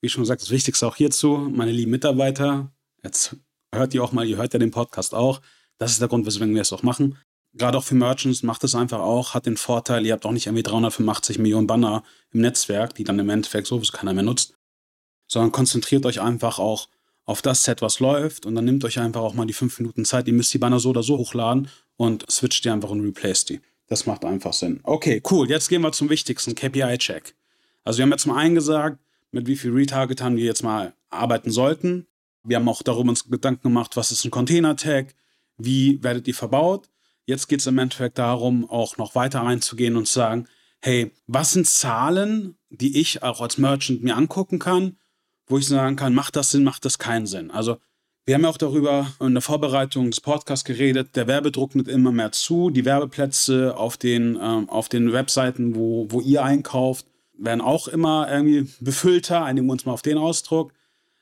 [0.00, 3.36] Wie schon gesagt, das Wichtigste auch hierzu, meine lieben Mitarbeiter, jetzt
[3.74, 5.40] hört ihr auch mal, ihr hört ja den Podcast auch.
[5.78, 7.18] Das ist der Grund, weswegen wir es auch machen.
[7.54, 10.46] gerade auch für Merchants, macht es einfach auch, hat den Vorteil, ihr habt auch nicht
[10.46, 14.54] irgendwie 385 Millionen Banner im Netzwerk, die dann im Endeffekt sowieso keiner mehr nutzt,
[15.26, 16.88] sondern konzentriert euch einfach auch
[17.28, 20.06] auf das Set, was läuft und dann nehmt euch einfach auch mal die fünf Minuten
[20.06, 20.26] Zeit.
[20.26, 23.60] Ihr müsst die Banner so oder so hochladen und switcht die einfach und replace die.
[23.86, 24.80] Das macht einfach Sinn.
[24.82, 25.46] Okay, cool.
[25.46, 27.34] Jetzt gehen wir zum wichtigsten, KPI-Check.
[27.84, 28.98] Also wir haben ja zum einen gesagt,
[29.30, 32.06] mit wie viel Retargetern wir jetzt mal arbeiten sollten.
[32.44, 35.14] Wir haben auch darüber uns Gedanken gemacht, was ist ein Container-Tag,
[35.58, 36.88] wie werdet ihr verbaut.
[37.26, 40.48] Jetzt geht es im Endeffekt darum, auch noch weiter reinzugehen und zu sagen,
[40.80, 44.96] hey, was sind Zahlen, die ich auch als Merchant mir angucken kann,
[45.48, 47.50] wo ich sagen kann, macht das Sinn, macht das keinen Sinn.
[47.50, 47.78] Also
[48.28, 52.12] wir haben ja auch darüber in der Vorbereitung des Podcasts geredet, der Werbedruck nimmt immer
[52.12, 57.06] mehr zu, die Werbeplätze auf den, ähm, auf den Webseiten, wo, wo ihr einkauft,
[57.38, 60.74] werden auch immer irgendwie befüllter, einigen wir uns mal auf den Ausdruck.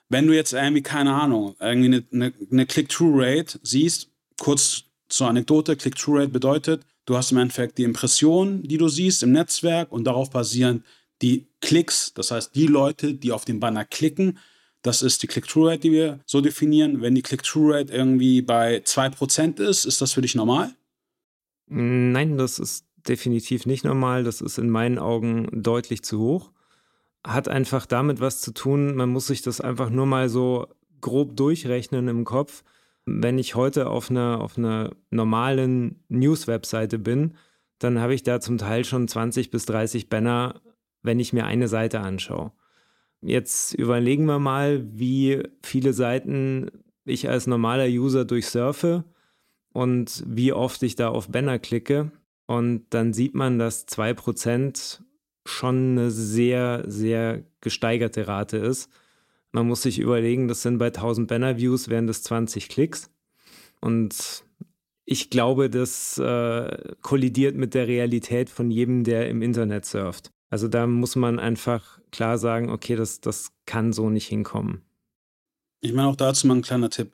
[0.09, 4.09] Wenn du jetzt irgendwie, keine Ahnung, irgendwie eine, eine, eine Click-Through-Rate siehst,
[4.41, 9.31] kurz zur Anekdote, Click-Through-Rate bedeutet, du hast im Endeffekt die Impression, die du siehst im
[9.31, 10.85] Netzwerk und darauf basierend
[11.23, 14.39] die Klicks, das heißt die Leute, die auf den Banner klicken,
[14.83, 17.03] das ist die Click-Through-Rate, die wir so definieren.
[17.03, 20.75] Wenn die Click-Through-Rate irgendwie bei 2% ist, ist das für dich normal?
[21.67, 24.23] Nein, das ist definitiv nicht normal.
[24.23, 26.53] Das ist in meinen Augen deutlich zu hoch.
[27.25, 30.69] Hat einfach damit was zu tun, man muss sich das einfach nur mal so
[31.01, 32.63] grob durchrechnen im Kopf.
[33.05, 37.35] Wenn ich heute auf einer, auf einer normalen News-Webseite bin,
[37.79, 40.61] dann habe ich da zum Teil schon 20 bis 30 Banner,
[41.07, 42.53] wenn ich mir eine Seite anschaue.
[43.23, 46.71] Jetzt überlegen wir mal, wie viele Seiten
[47.05, 49.05] ich als normaler User durchsurfe
[49.73, 52.11] und wie oft ich da auf Banner klicke.
[52.47, 55.01] Und dann sieht man, dass 2%
[55.45, 58.91] schon eine sehr, sehr gesteigerte Rate ist.
[59.53, 63.11] Man muss sich überlegen, das sind bei 1000 Banner-Views, wären das 20 Klicks.
[63.81, 64.45] Und
[65.05, 70.33] ich glaube, das äh, kollidiert mit der Realität von jedem, der im Internet surft.
[70.51, 74.83] Also da muss man einfach klar sagen, okay, das, das kann so nicht hinkommen.
[75.81, 77.13] Ich meine auch dazu mal ein kleiner Tipp.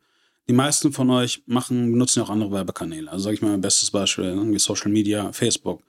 [0.48, 3.10] Die meisten von euch machen, benutzen ja auch andere Werbekanäle.
[3.10, 5.82] Also sage ich mal mein bestes Beispiel, irgendwie Social Media, Facebook.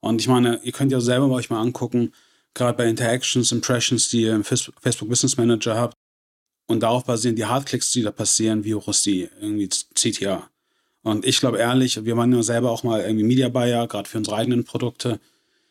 [0.00, 2.12] Und ich meine, ihr könnt ja selber euch mal angucken,
[2.54, 5.94] gerade bei Interactions, Impressions, die ihr im Facebook Business Manager habt.
[6.66, 10.48] Und darauf basieren die Hardclicks, die da passieren, wie hoch ist die irgendwie CTA.
[11.02, 14.18] Und ich glaube ehrlich, wir waren ja selber auch mal irgendwie Media Buyer, gerade für
[14.18, 15.18] unsere eigenen Produkte.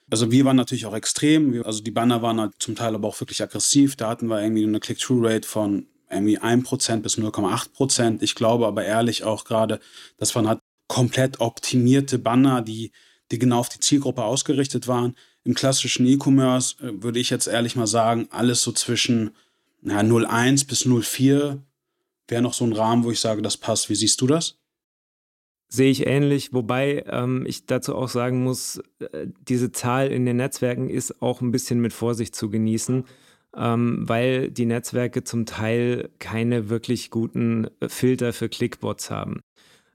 [0.10, 1.64] Also wir waren natürlich auch extrem.
[1.64, 3.96] Also die Banner waren halt zum Teil aber auch wirklich aggressiv.
[3.96, 8.22] Da hatten wir irgendwie eine Click-Through-Rate von irgendwie 1% bis 0,8%.
[8.22, 9.80] Ich glaube aber ehrlich auch gerade,
[10.18, 12.92] dass man hat komplett optimierte Banner, die,
[13.32, 15.16] die genau auf die Zielgruppe ausgerichtet waren.
[15.44, 19.32] Im klassischen E-Commerce äh, würde ich jetzt ehrlich mal sagen, alles so zwischen
[19.84, 21.60] ja, 0,1 bis 0,4
[22.28, 23.90] wäre noch so ein Rahmen, wo ich sage, das passt.
[23.90, 24.59] Wie siehst du das?
[25.72, 30.38] Sehe ich ähnlich, wobei ähm, ich dazu auch sagen muss, äh, diese Zahl in den
[30.38, 33.06] Netzwerken ist auch ein bisschen mit Vorsicht zu genießen,
[33.56, 39.42] ähm, weil die Netzwerke zum Teil keine wirklich guten äh, Filter für Clickbots haben.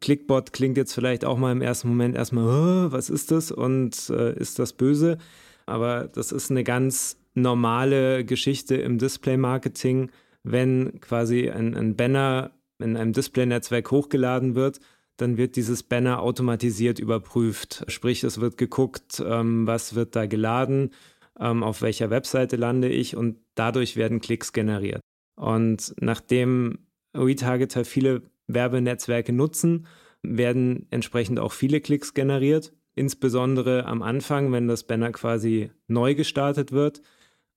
[0.00, 4.32] Clickbot klingt jetzt vielleicht auch mal im ersten Moment erstmal, was ist das und äh,
[4.38, 5.18] ist das böse?
[5.66, 10.12] Aber das ist eine ganz normale Geschichte im Display-Marketing,
[10.44, 14.78] wenn quasi ein, ein Banner in einem Display-Netzwerk hochgeladen wird
[15.16, 17.84] dann wird dieses Banner automatisiert überprüft.
[17.88, 20.90] Sprich, es wird geguckt, ähm, was wird da geladen,
[21.38, 25.00] ähm, auf welcher Webseite lande ich und dadurch werden Klicks generiert.
[25.36, 26.78] Und nachdem
[27.14, 29.86] Retargeter viele Werbenetzwerke nutzen,
[30.22, 32.72] werden entsprechend auch viele Klicks generiert.
[32.94, 37.02] Insbesondere am Anfang, wenn das Banner quasi neu gestartet wird.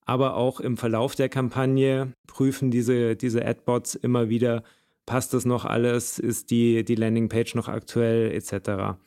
[0.05, 4.63] Aber auch im Verlauf der Kampagne prüfen diese, diese Adbots immer wieder,
[5.07, 8.99] passt das noch alles, ist die, die Landingpage noch aktuell etc.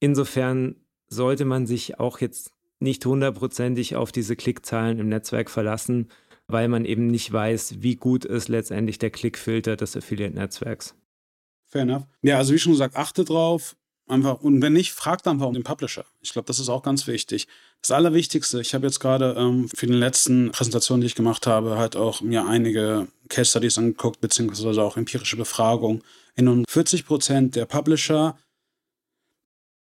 [0.00, 0.76] Insofern
[1.08, 6.08] sollte man sich auch jetzt nicht hundertprozentig auf diese Klickzahlen im Netzwerk verlassen,
[6.46, 10.94] weil man eben nicht weiß, wie gut ist letztendlich der Klickfilter des Affiliate-Netzwerks.
[11.66, 12.06] Fair enough.
[12.22, 13.76] Ja, also wie schon gesagt, achte drauf,
[14.12, 16.04] Einfach, und wenn nicht, fragt einfach um den Publisher.
[16.20, 17.48] Ich glaube, das ist auch ganz wichtig.
[17.80, 21.78] Das Allerwichtigste, ich habe jetzt gerade ähm, für die letzten Präsentationen, die ich gemacht habe,
[21.78, 26.02] halt auch mir einige Case Studies angeguckt, beziehungsweise auch empirische Befragungen.
[26.34, 28.36] In 40 Prozent der Publisher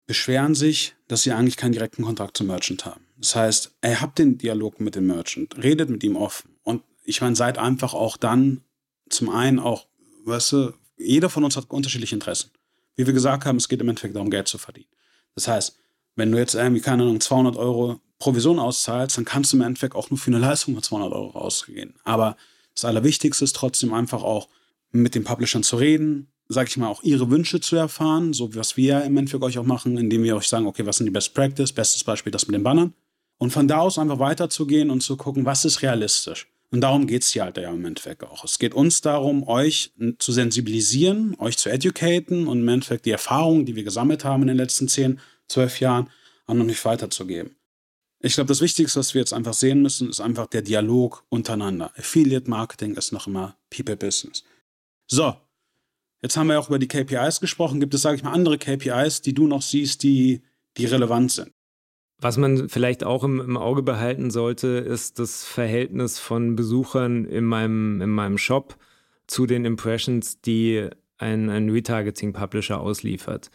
[0.07, 3.05] beschweren sich, dass sie eigentlich keinen direkten Kontakt zum Merchant haben.
[3.19, 6.57] Das heißt, ihr habt den Dialog mit dem Merchant, redet mit ihm offen.
[6.63, 8.63] Und ich meine, seid einfach auch dann
[9.11, 9.87] zum einen auch,
[10.25, 12.51] weißt du, jeder von uns hat unterschiedliche Interessen
[12.97, 14.89] wie wir gesagt haben, es geht im Endeffekt darum, Geld zu verdienen.
[15.35, 15.79] Das heißt,
[16.17, 19.95] wenn du jetzt irgendwie, keine Ahnung, 200 Euro Provision auszahlst, dann kannst du im Endeffekt
[19.95, 21.95] auch nur für eine Leistung von 200 Euro ausgehen.
[22.05, 22.37] Aber
[22.75, 24.49] das Allerwichtigste ist trotzdem einfach auch
[24.91, 28.77] mit den Publishern zu reden, sag ich mal, auch ihre Wünsche zu erfahren, so was
[28.77, 31.35] wir im Endeffekt euch auch machen, indem wir euch sagen, okay, was sind die Best
[31.35, 32.95] Practice, bestes Beispiel das mit den Bannern.
[33.39, 36.49] Und von da aus einfach weiterzugehen und zu gucken, was ist realistisch.
[36.71, 38.45] Und darum geht es hier halt ja im Endeffekt auch.
[38.45, 43.67] Es geht uns darum, euch zu sensibilisieren, euch zu educaten und im Endeffekt die Erfahrungen,
[43.67, 46.11] die wir gesammelt haben in den letzten 10, 12 Jahren,
[46.47, 47.57] an und nicht weiterzugeben.
[48.21, 51.93] Ich glaube, das Wichtigste, was wir jetzt einfach sehen müssen, ist einfach der Dialog untereinander.
[51.97, 54.43] Affiliate Marketing ist noch immer People Business.
[55.07, 55.37] So,
[56.23, 57.79] jetzt haben wir auch über die KPIs gesprochen.
[57.79, 60.43] Gibt es, sage ich mal, andere KPIs, die du noch siehst, die,
[60.77, 61.53] die relevant sind?
[62.19, 67.45] Was man vielleicht auch im, im, Auge behalten sollte, ist das Verhältnis von Besuchern in
[67.45, 68.77] meinem, in meinem Shop
[69.27, 70.89] zu den Impressions, die
[71.19, 73.51] ein, ein Retargeting-Publisher ausliefert.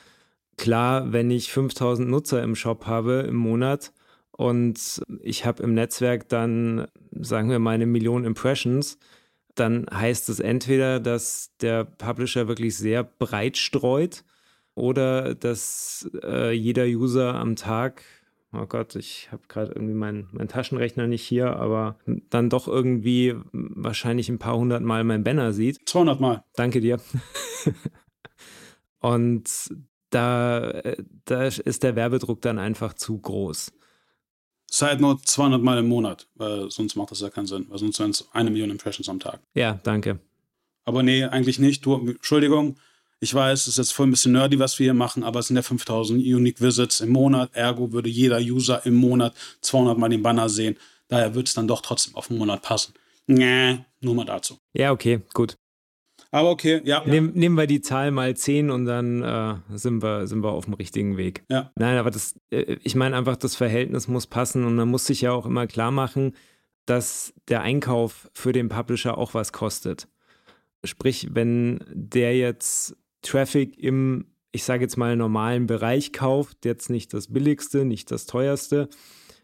[0.57, 3.93] Klar, wenn ich 5000 Nutzer im Shop habe im Monat
[4.31, 8.99] und ich habe im Netzwerk dann, sagen wir mal, eine Million Impressions,
[9.55, 14.23] dann heißt es entweder, dass der Publisher wirklich sehr breit streut
[14.75, 18.03] oder dass äh, jeder User am Tag
[18.53, 21.97] oh Gott, ich habe gerade irgendwie meinen mein Taschenrechner nicht hier, aber
[22.29, 25.87] dann doch irgendwie wahrscheinlich ein paar hundert Mal mein Banner sieht.
[25.87, 26.43] 200 Mal.
[26.55, 26.99] Danke dir.
[28.99, 29.49] Und
[30.09, 30.81] da,
[31.25, 33.71] da ist der Werbedruck dann einfach zu groß.
[34.69, 37.99] Side Note 200 Mal im Monat, weil sonst macht das ja keinen Sinn, weil sonst
[37.99, 39.41] wären es eine Million Impressions am Tag.
[39.53, 40.19] Ja, danke.
[40.85, 41.85] Aber nee, eigentlich nicht.
[41.85, 42.77] Du, Entschuldigung,
[43.23, 45.47] ich weiß, es ist jetzt voll ein bisschen nerdy, was wir hier machen, aber es
[45.47, 47.51] sind ja 5000 Unique Visits im Monat.
[47.53, 50.75] Ergo würde jeder User im Monat 200 Mal den Banner sehen.
[51.07, 52.93] Daher wird es dann doch trotzdem auf den Monat passen.
[53.27, 54.57] Nee, nur mal dazu.
[54.73, 55.55] Ja, okay, gut.
[56.31, 57.03] Aber okay, ja.
[57.05, 60.65] Nehm, nehmen wir die Zahl mal 10 und dann äh, sind, wir, sind wir auf
[60.65, 61.43] dem richtigen Weg.
[61.47, 61.71] Ja.
[61.75, 65.21] Nein, aber das, äh, ich meine einfach, das Verhältnis muss passen und man muss sich
[65.21, 66.35] ja auch immer klar machen,
[66.85, 70.07] dass der Einkauf für den Publisher auch was kostet.
[70.83, 77.13] Sprich, wenn der jetzt Traffic im, ich sage jetzt mal, normalen Bereich kauft, jetzt nicht
[77.13, 78.89] das billigste, nicht das teuerste,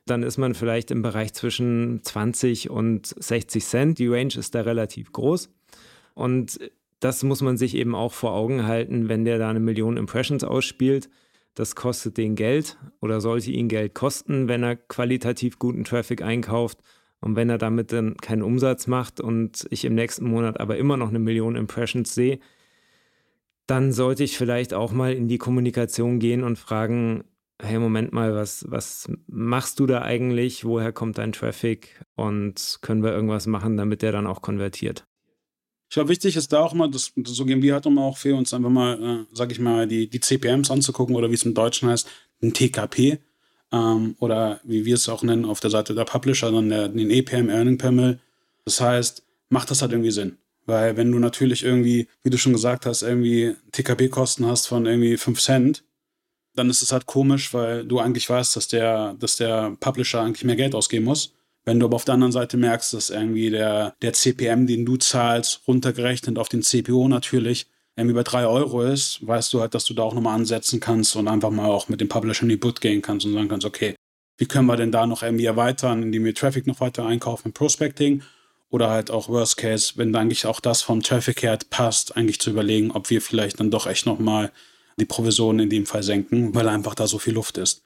[0.05, 3.99] dann ist man vielleicht im Bereich zwischen 20 und 60 Cent.
[3.99, 5.49] Die Range ist da relativ groß.
[6.13, 6.59] Und
[6.99, 10.43] das muss man sich eben auch vor Augen halten, wenn der da eine Million Impressions
[10.43, 11.09] ausspielt.
[11.53, 16.79] Das kostet den Geld oder sollte ihn Geld kosten, wenn er qualitativ guten Traffic einkauft.
[17.19, 20.97] Und wenn er damit dann keinen Umsatz macht und ich im nächsten Monat aber immer
[20.97, 22.39] noch eine Million Impressions sehe,
[23.67, 27.25] dann sollte ich vielleicht auch mal in die Kommunikation gehen und fragen,
[27.61, 30.63] hey, Moment mal, was, was machst du da eigentlich?
[30.63, 32.01] Woher kommt dein Traffic?
[32.15, 35.05] Und können wir irgendwas machen, damit der dann auch konvertiert?
[35.89, 38.35] Ich glaube, wichtig ist da auch mal, das, so gehen wir halt immer auch für
[38.35, 41.53] uns einfach mal, äh, sag ich mal, die, die CPMs anzugucken oder wie es im
[41.53, 42.09] Deutschen heißt,
[42.41, 43.19] ein TKP
[43.71, 47.09] ähm, oder wie wir es auch nennen auf der Seite der Publisher, dann der, den
[47.09, 48.19] EPM, Earning per.
[48.65, 50.37] Das heißt, macht das halt irgendwie Sinn.
[50.67, 55.15] Weil wenn du natürlich irgendwie, wie du schon gesagt hast, irgendwie TKP-Kosten hast von irgendwie
[55.15, 55.83] 5 Cent,
[56.55, 60.43] dann ist es halt komisch, weil du eigentlich weißt, dass der, dass der Publisher eigentlich
[60.43, 61.33] mehr Geld ausgeben muss.
[61.63, 64.97] Wenn du aber auf der anderen Seite merkst, dass irgendwie der, der CPM, den du
[64.97, 69.85] zahlst, runtergerechnet auf den CPO natürlich, irgendwie bei 3 Euro ist, weißt du halt, dass
[69.85, 72.57] du da auch nochmal ansetzen kannst und einfach mal auch mit dem Publisher in die
[72.57, 73.95] Boot gehen kannst und sagen kannst, okay,
[74.37, 78.21] wie können wir denn da noch irgendwie erweitern, indem wir Traffic noch weiter einkaufen, Prospecting
[78.69, 82.49] oder halt auch Worst Case, wenn eigentlich auch das vom Traffic her passt, eigentlich zu
[82.49, 84.51] überlegen, ob wir vielleicht dann doch echt nochmal
[84.99, 87.83] die Provisionen in dem Fall senken, weil einfach da so viel Luft ist.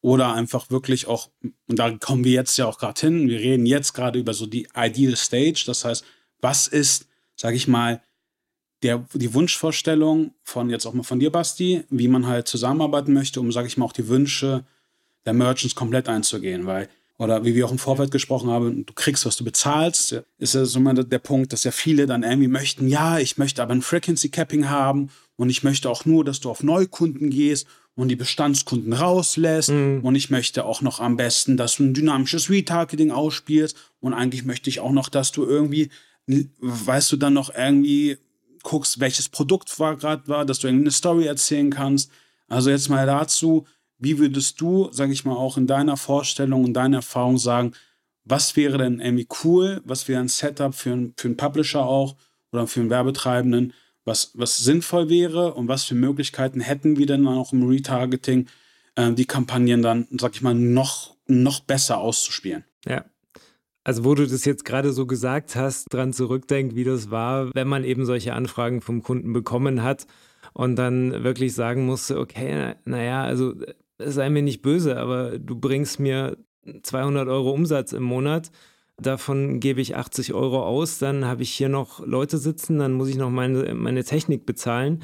[0.00, 1.30] Oder einfach wirklich auch,
[1.66, 4.46] und da kommen wir jetzt ja auch gerade hin, wir reden jetzt gerade über so
[4.46, 6.04] die Ideal Stage, das heißt,
[6.40, 7.06] was ist,
[7.36, 8.02] sage ich mal,
[8.82, 13.40] der, die Wunschvorstellung von jetzt auch mal von dir, Basti, wie man halt zusammenarbeiten möchte,
[13.40, 14.66] um, sage ich mal, auch die Wünsche
[15.24, 19.24] der Merchants komplett einzugehen, weil oder wie wir auch im Vorfeld gesprochen haben, du kriegst,
[19.24, 22.88] was du bezahlst, ist ja so immer der Punkt, dass ja viele dann irgendwie möchten,
[22.88, 26.50] ja, ich möchte aber ein Frequency Capping haben und ich möchte auch nur, dass du
[26.50, 30.00] auf Neukunden gehst und die Bestandskunden rauslässt mhm.
[30.02, 34.44] und ich möchte auch noch am besten, dass du ein dynamisches Retargeting ausspielst und eigentlich
[34.44, 35.90] möchte ich auch noch, dass du irgendwie,
[36.26, 38.18] weißt du, dann noch irgendwie
[38.64, 42.10] guckst, welches Produkt war gerade war, dass du irgendwie eine Story erzählen kannst.
[42.48, 43.66] Also jetzt mal dazu,
[43.98, 47.72] wie würdest du, sage ich mal, auch in deiner Vorstellung und deiner Erfahrung sagen,
[48.24, 52.16] was wäre denn irgendwie cool, was wäre ein Setup für, ein, für einen Publisher auch
[52.52, 53.72] oder für einen Werbetreibenden,
[54.04, 58.46] was, was sinnvoll wäre und was für Möglichkeiten hätten wir denn auch im Retargeting,
[58.96, 62.64] äh, die Kampagnen dann, sag ich mal, noch, noch besser auszuspielen.
[62.86, 63.04] Ja.
[63.86, 67.68] Also wo du das jetzt gerade so gesagt hast, dran zurückdenkt, wie das war, wenn
[67.68, 70.06] man eben solche Anfragen vom Kunden bekommen hat
[70.54, 73.54] und dann wirklich sagen musste, okay, naja, also
[74.06, 76.36] sei mir nicht böse, aber du bringst mir
[76.82, 78.50] 200 Euro Umsatz im Monat.
[78.96, 83.08] davon gebe ich 80 Euro aus, dann habe ich hier noch Leute sitzen, dann muss
[83.08, 85.02] ich noch meine, meine Technik bezahlen.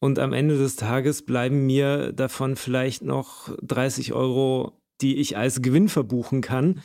[0.00, 5.62] Und am Ende des Tages bleiben mir davon vielleicht noch 30 Euro, die ich als
[5.62, 6.80] Gewinn verbuchen kann.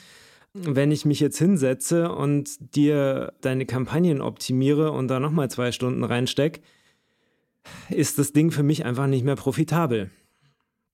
[0.53, 6.03] Wenn ich mich jetzt hinsetze und dir deine Kampagnen optimiere und da nochmal zwei Stunden
[6.03, 6.61] reinstecke,
[7.89, 10.11] ist das Ding für mich einfach nicht mehr profitabel.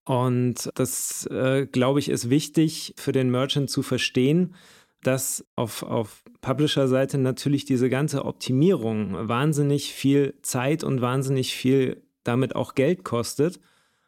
[0.09, 4.55] Und das, äh, glaube ich, ist wichtig für den Merchant zu verstehen,
[5.03, 12.55] dass auf, auf Publisher-Seite natürlich diese ganze Optimierung wahnsinnig viel Zeit und wahnsinnig viel damit
[12.55, 13.59] auch Geld kostet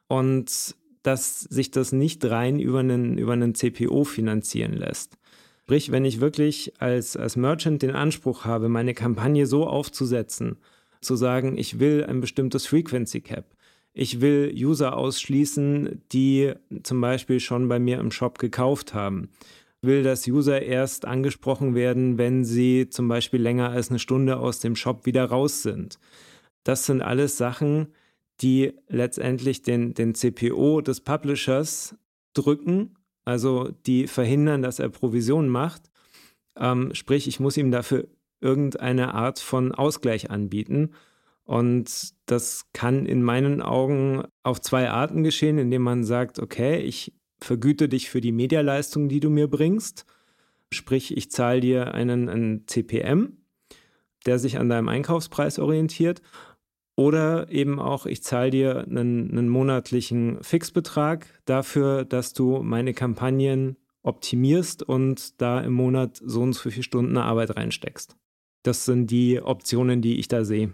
[0.08, 5.20] und dass sich das nicht rein über einen, über einen CPO finanzieren lässt.
[5.66, 10.58] Sprich, wenn ich wirklich als, als Merchant den Anspruch habe, meine Kampagne so aufzusetzen,
[11.00, 13.46] zu sagen, ich will ein bestimmtes Frequency Cap,
[13.94, 19.30] ich will User ausschließen, die zum Beispiel schon bei mir im Shop gekauft haben,
[19.82, 24.60] will, dass User erst angesprochen werden, wenn sie zum Beispiel länger als eine Stunde aus
[24.60, 26.00] dem Shop wieder raus sind.
[26.64, 27.88] Das sind alles Sachen,
[28.42, 31.96] die letztendlich den, den CPO des Publishers
[32.34, 35.84] drücken, also die verhindern, dass er Provision macht.
[36.56, 38.08] Ähm, sprich, ich muss ihm dafür
[38.40, 40.92] irgendeine Art von Ausgleich anbieten.
[41.46, 47.14] Und das kann in meinen Augen auf zwei Arten geschehen, indem man sagt, okay, ich
[47.40, 50.06] vergüte dich für die Medialeistung, die du mir bringst.
[50.72, 53.38] Sprich, ich zahle dir einen, einen CPM,
[54.26, 56.22] der sich an deinem Einkaufspreis orientiert.
[56.96, 63.78] Oder eben auch, ich zahle dir einen, einen monatlichen Fixbetrag dafür, dass du meine Kampagnen
[64.04, 68.18] optimierst und da im Monat so und so viele Stunden Arbeit reinsteckst.
[68.64, 70.74] Das sind die Optionen, die ich da sehe.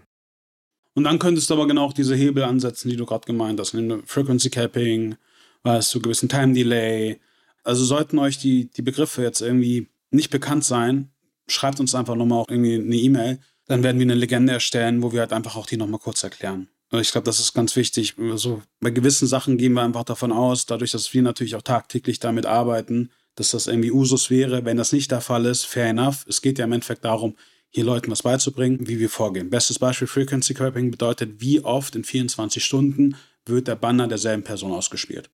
[0.97, 3.77] Und dann könntest du aber genau auch diese Hebel ansetzen, die du gerade gemeint hast.
[4.05, 5.15] Frequency Capping,
[5.63, 7.19] weißt du, gewissen Time Delay.
[7.63, 11.11] Also sollten euch die, die Begriffe jetzt irgendwie nicht bekannt sein,
[11.47, 15.11] schreibt uns einfach nochmal auch irgendwie eine E-Mail dann werden wir eine Legende erstellen, wo
[15.11, 16.69] wir halt einfach auch die nochmal kurz erklären.
[16.93, 18.15] Ich glaube, das ist ganz wichtig.
[18.17, 22.19] Also bei gewissen Sachen gehen wir einfach davon aus, dadurch, dass wir natürlich auch tagtäglich
[22.19, 24.63] damit arbeiten, dass das irgendwie Usus wäre.
[24.63, 26.25] Wenn das nicht der Fall ist, fair enough.
[26.29, 27.35] Es geht ja im Endeffekt darum,
[27.69, 29.49] hier Leuten was beizubringen, wie wir vorgehen.
[29.49, 33.15] Bestes Beispiel Frequency Capping bedeutet, wie oft in 24 Stunden
[33.45, 35.29] wird der Banner derselben Person ausgespielt.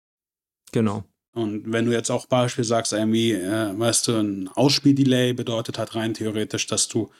[0.73, 1.05] Genau.
[1.33, 5.95] Und wenn du jetzt auch Beispiel sagst, irgendwie, äh, weißt du, ein Ausspieldelay bedeutet halt
[5.95, 7.11] rein theoretisch, dass du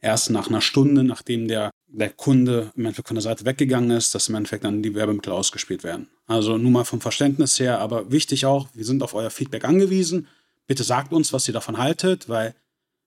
[0.00, 4.14] erst nach einer Stunde, nachdem der, der Kunde im Endeffekt von der Seite weggegangen ist,
[4.14, 6.08] dass im Endeffekt dann die Werbemittel ausgespielt werden.
[6.26, 10.28] Also nur mal vom Verständnis her, aber wichtig auch, wir sind auf euer Feedback angewiesen.
[10.66, 12.54] Bitte sagt uns, was ihr davon haltet, weil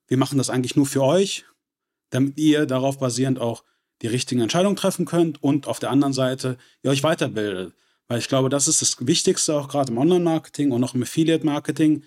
[0.07, 1.45] wir machen das eigentlich nur für euch,
[2.11, 3.63] damit ihr darauf basierend auch
[4.01, 7.73] die richtigen Entscheidungen treffen könnt und auf der anderen Seite ihr euch weiterbildet.
[8.07, 12.03] Weil ich glaube, das ist das Wichtigste auch gerade im Online-Marketing und auch im Affiliate-Marketing.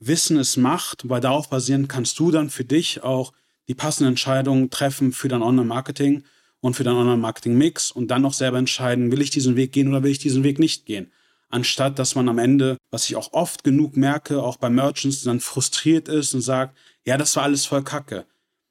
[0.00, 3.32] Wissen ist Macht, weil darauf basierend kannst du dann für dich auch
[3.68, 6.24] die passenden Entscheidungen treffen für dein Online-Marketing
[6.60, 10.02] und für dein Online-Marketing-Mix und dann noch selber entscheiden, will ich diesen Weg gehen oder
[10.02, 11.12] will ich diesen Weg nicht gehen.
[11.48, 15.40] Anstatt dass man am Ende, was ich auch oft genug merke, auch bei Merchants, dann
[15.40, 18.26] frustriert ist und sagt, ja, das war alles voll Kacke.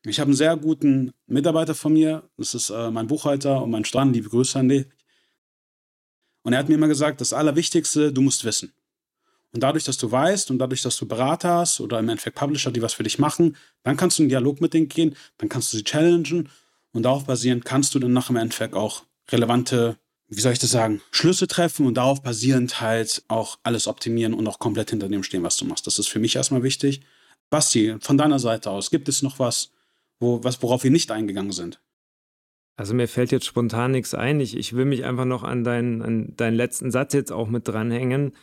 [0.06, 3.86] Ich habe einen sehr guten Mitarbeiter von mir, das ist äh, mein Buchhalter und mein
[3.86, 4.88] Strand, liebe Grüße an dich.
[6.44, 8.74] Und er hat mir immer gesagt, das Allerwichtigste, du musst wissen.
[9.54, 12.72] Und dadurch, dass du weißt und dadurch, dass du Berater hast oder im Endeffekt Publisher,
[12.72, 15.72] die was für dich machen, dann kannst du in Dialog mit denen gehen, dann kannst
[15.72, 16.50] du sie challengen
[16.92, 19.98] und darauf basierend kannst du dann nach im Endeffekt auch relevante,
[20.28, 24.48] wie soll ich das sagen, Schlüsse treffen und darauf basierend halt auch alles optimieren und
[24.48, 25.88] auch komplett hinter dem stehen, was du machst.
[25.88, 27.02] Das ist für mich erstmal wichtig.
[27.50, 29.70] Basti, von deiner Seite aus, gibt es noch was,
[30.20, 31.82] wo, was worauf wir nicht eingegangen sind?
[32.76, 34.40] Also mir fällt jetzt spontan nichts ein.
[34.40, 37.68] Ich, ich will mich einfach noch an, dein, an deinen letzten Satz jetzt auch mit
[37.68, 38.34] dranhängen.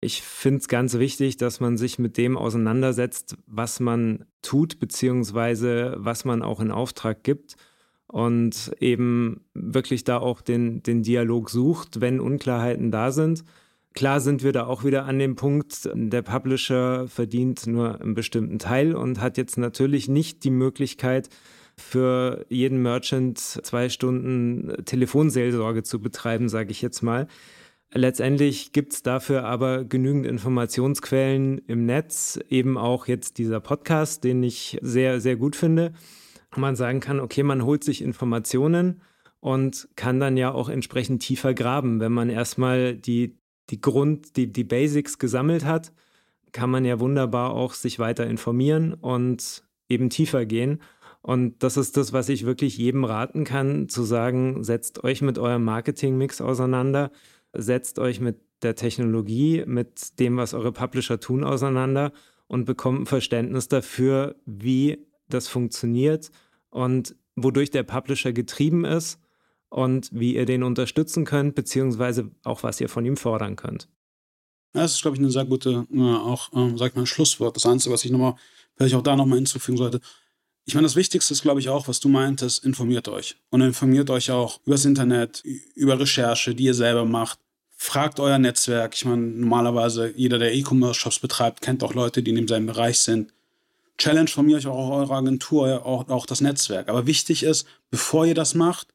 [0.00, 5.94] Ich finde es ganz wichtig, dass man sich mit dem auseinandersetzt, was man tut, beziehungsweise
[5.98, 7.56] was man auch in Auftrag gibt
[8.08, 13.44] und eben wirklich da auch den, den Dialog sucht, wenn Unklarheiten da sind.
[13.94, 18.58] Klar sind wir da auch wieder an dem Punkt, der Publisher verdient nur einen bestimmten
[18.58, 21.28] Teil und hat jetzt natürlich nicht die Möglichkeit,
[21.76, 27.28] für jeden Merchant zwei Stunden Telefonseelsorge zu betreiben, sage ich jetzt mal.
[27.94, 34.42] Letztendlich gibt es dafür aber genügend Informationsquellen im Netz, eben auch jetzt dieser Podcast, den
[34.42, 35.92] ich sehr, sehr gut finde.
[36.56, 39.02] Man sagen kann, okay, man holt sich Informationen
[39.40, 42.00] und kann dann ja auch entsprechend tiefer graben.
[42.00, 43.36] Wenn man erstmal die,
[43.70, 45.92] die Grund, die, die Basics gesammelt hat,
[46.52, 50.82] kann man ja wunderbar auch sich weiter informieren und eben tiefer gehen.
[51.22, 55.38] Und das ist das, was ich wirklich jedem raten kann, zu sagen, setzt euch mit
[55.38, 57.10] eurem Marketingmix auseinander
[57.52, 62.12] setzt euch mit der Technologie, mit dem, was eure Publisher tun, auseinander
[62.46, 66.30] und bekommt ein Verständnis dafür, wie das funktioniert
[66.70, 69.18] und wodurch der Publisher getrieben ist
[69.72, 73.88] und wie ihr den unterstützen könnt, beziehungsweise auch was ihr von ihm fordern könnt.
[74.74, 77.56] Das ist, glaube ich, eine sehr gute, äh, auch, äh, sag ich mal, Schlusswort.
[77.56, 78.34] Das Einzige, was ich nochmal,
[78.76, 80.00] vielleicht auch da nochmal hinzufügen sollte.
[80.66, 83.36] Ich meine, das Wichtigste ist, glaube ich, auch, was du meintest, informiert euch.
[83.50, 85.42] Und informiert euch auch übers Internet,
[85.74, 87.38] über Recherche, die ihr selber macht.
[87.74, 88.94] Fragt euer Netzwerk.
[88.94, 93.32] Ich meine, normalerweise jeder, der E-Commerce-Shops betreibt, kennt auch Leute, die in demselben Bereich sind.
[93.98, 96.88] Challenge von mir euch auch eure Agentur, auch, auch das Netzwerk.
[96.88, 98.88] Aber wichtig ist, bevor ihr das macht,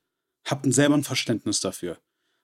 [0.51, 1.97] habt selber ein Verständnis dafür.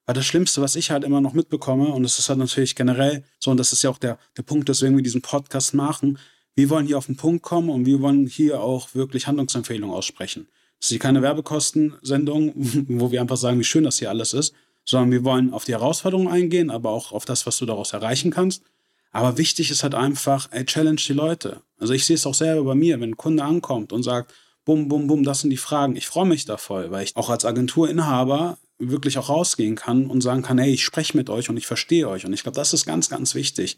[0.06, 3.24] Weil das Schlimmste, was ich halt immer noch mitbekomme, und das ist halt natürlich generell
[3.40, 6.20] so, und das ist ja auch der, der Punkt, weswegen wir diesen Podcast machen,
[6.56, 10.48] wir wollen hier auf den Punkt kommen und wir wollen hier auch wirklich Handlungsempfehlungen aussprechen.
[10.80, 12.52] Das ist hier keine Werbekostensendung,
[13.00, 14.54] wo wir einfach sagen, wie schön das hier alles ist,
[14.86, 18.32] sondern wir wollen auf die Herausforderungen eingehen, aber auch auf das, was du daraus erreichen
[18.32, 18.64] kannst.
[19.12, 21.62] Aber wichtig ist halt einfach, ey, challenge die Leute.
[21.78, 24.34] Also ich sehe es auch selber bei mir, wenn ein Kunde ankommt und sagt,
[24.66, 25.96] bum, bum, bum, das sind die Fragen.
[25.96, 30.22] Ich freue mich da voll, weil ich auch als Agenturinhaber wirklich auch rausgehen kann und
[30.22, 32.26] sagen kann, hey, ich spreche mit euch und ich verstehe euch.
[32.26, 33.78] Und ich glaube, das ist ganz, ganz wichtig.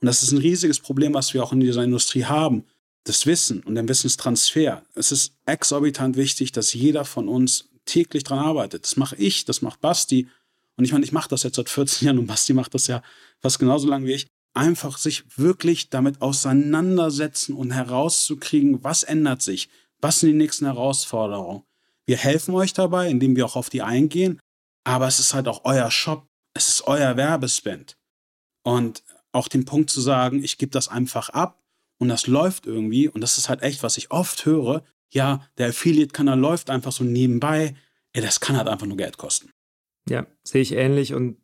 [0.00, 2.64] Und das ist ein riesiges Problem, was wir auch in dieser Industrie haben.
[3.04, 4.82] Das Wissen und der Wissenstransfer.
[4.94, 8.84] Es ist exorbitant wichtig, dass jeder von uns täglich daran arbeitet.
[8.84, 10.28] Das mache ich, das macht Basti.
[10.76, 13.02] Und ich meine, ich mache das jetzt seit 14 Jahren und Basti macht das ja
[13.40, 14.26] fast genauso lange wie ich.
[14.52, 19.68] Einfach sich wirklich damit auseinandersetzen und herauszukriegen, was ändert sich,
[20.00, 21.64] was sind die nächsten Herausforderungen.
[22.06, 24.40] Wir helfen euch dabei, indem wir auch auf die eingehen,
[24.84, 27.96] aber es ist halt auch euer Shop, es ist euer Werbespend.
[28.64, 31.62] Und auch den Punkt zu sagen, ich gebe das einfach ab
[31.98, 34.82] und das läuft irgendwie, und das ist halt echt, was ich oft höre,
[35.12, 37.76] ja, der Affiliate-Kanal läuft einfach so nebenbei,
[38.12, 39.50] ey, das kann halt einfach nur Geld kosten.
[40.08, 41.38] Ja, sehe ich ähnlich und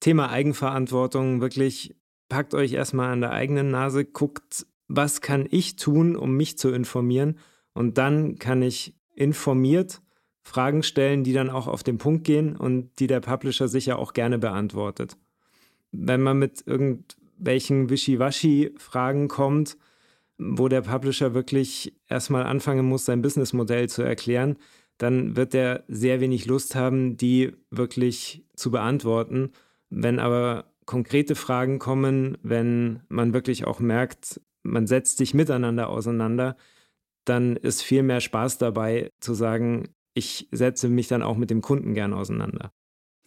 [0.00, 1.96] Thema Eigenverantwortung, wirklich
[2.28, 6.70] packt euch erstmal an der eigenen Nase, guckt, was kann ich tun, um mich zu
[6.70, 7.38] informieren
[7.78, 10.02] und dann kann ich informiert
[10.42, 14.14] Fragen stellen, die dann auch auf den Punkt gehen und die der Publisher sicher auch
[14.14, 15.16] gerne beantwortet.
[15.92, 19.76] Wenn man mit irgendwelchen Wischiwaschi-Fragen kommt,
[20.38, 24.56] wo der Publisher wirklich erstmal anfangen muss, sein Businessmodell zu erklären,
[24.96, 29.52] dann wird er sehr wenig Lust haben, die wirklich zu beantworten.
[29.88, 36.56] Wenn aber konkrete Fragen kommen, wenn man wirklich auch merkt, man setzt sich miteinander auseinander,
[37.28, 41.62] dann ist viel mehr Spaß dabei zu sagen, ich setze mich dann auch mit dem
[41.62, 42.72] Kunden gern auseinander.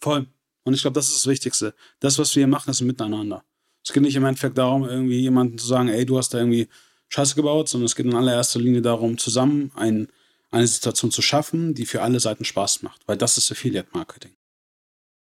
[0.00, 0.26] Voll.
[0.64, 1.74] Und ich glaube, das ist das Wichtigste.
[2.00, 3.44] Das, was wir hier machen, ist miteinander.
[3.84, 6.68] Es geht nicht im Endeffekt darum, irgendwie jemanden zu sagen, ey, du hast da irgendwie
[7.08, 10.08] Scheiße gebaut, sondern es geht in allererster Linie darum, zusammen ein,
[10.50, 13.02] eine Situation zu schaffen, die für alle Seiten Spaß macht.
[13.06, 14.32] Weil das ist Affiliate Marketing.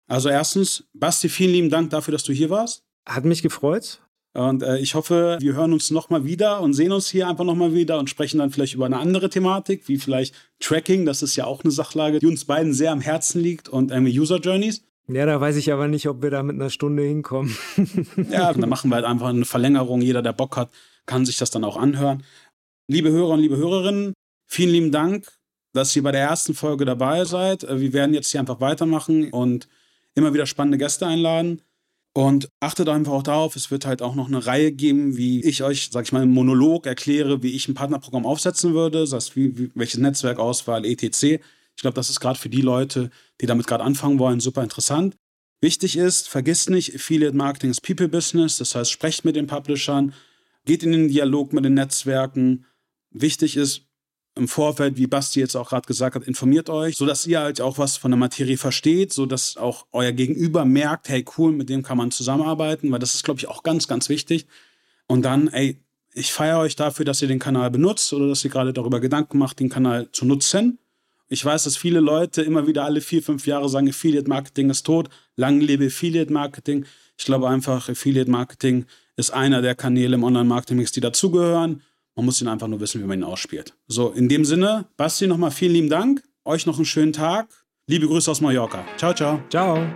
[0.09, 2.83] Also erstens, Basti, vielen lieben Dank dafür, dass du hier warst.
[3.07, 4.01] Hat mich gefreut.
[4.33, 7.75] Und äh, ich hoffe, wir hören uns nochmal wieder und sehen uns hier einfach nochmal
[7.75, 11.05] wieder und sprechen dann vielleicht über eine andere Thematik, wie vielleicht Tracking.
[11.05, 14.19] Das ist ja auch eine Sachlage, die uns beiden sehr am Herzen liegt und irgendwie
[14.19, 14.83] User Journeys.
[15.09, 17.57] Ja, da weiß ich aber nicht, ob wir da mit einer Stunde hinkommen.
[18.31, 20.01] ja, dann machen wir halt einfach eine Verlängerung.
[20.01, 20.71] Jeder, der Bock hat,
[21.07, 22.23] kann sich das dann auch anhören.
[22.87, 24.13] Liebe Hörer und liebe Hörerinnen,
[24.47, 25.27] vielen lieben Dank,
[25.73, 27.65] dass ihr bei der ersten Folge dabei seid.
[27.65, 29.69] Äh, wir werden jetzt hier einfach weitermachen und
[30.15, 31.63] immer wieder spannende Gäste einladen.
[32.13, 35.63] Und achtet einfach auch darauf, es wird halt auch noch eine Reihe geben, wie ich
[35.63, 39.37] euch, sag ich mal, im Monolog erkläre, wie ich ein Partnerprogramm aufsetzen würde, das heißt,
[39.37, 41.23] wie, wie, welches Netzwerkauswahl, etc.
[41.77, 45.17] Ich glaube, das ist gerade für die Leute, die damit gerade anfangen wollen, super interessant.
[45.61, 50.13] Wichtig ist, vergisst nicht, Affiliate Marketing ist People Business, das heißt, sprecht mit den Publishern,
[50.65, 52.67] geht in den Dialog mit den Netzwerken.
[53.11, 53.90] Wichtig ist,
[54.37, 57.79] im Vorfeld, wie Basti jetzt auch gerade gesagt hat, informiert euch, sodass ihr halt auch
[57.79, 61.99] was von der Materie versteht, sodass auch euer Gegenüber merkt, hey cool, mit dem kann
[61.99, 64.47] man zusammenarbeiten, weil das ist, glaube ich, auch ganz, ganz wichtig.
[65.07, 65.83] Und dann, ey,
[66.15, 69.39] ich feiere euch dafür, dass ihr den Kanal benutzt oder dass ihr gerade darüber Gedanken
[69.39, 70.79] macht, den Kanal zu nutzen.
[71.29, 74.85] Ich weiß, dass viele Leute immer wieder alle vier, fünf Jahre sagen, Affiliate Marketing ist
[74.85, 76.85] tot, lang lebe Affiliate Marketing.
[77.17, 81.83] Ich glaube einfach, Affiliate Marketing ist einer der Kanäle im Online-Marketing, die dazugehören.
[82.21, 83.73] Man muss ihn einfach nur wissen, wie man ihn ausspielt.
[83.89, 86.23] So, in dem Sinne, Basti, nochmal vielen lieben Dank.
[86.45, 87.49] Euch noch einen schönen Tag.
[87.87, 88.85] Liebe Grüße aus Mallorca.
[88.99, 89.43] Ciao, ciao.
[89.49, 89.87] Ciao.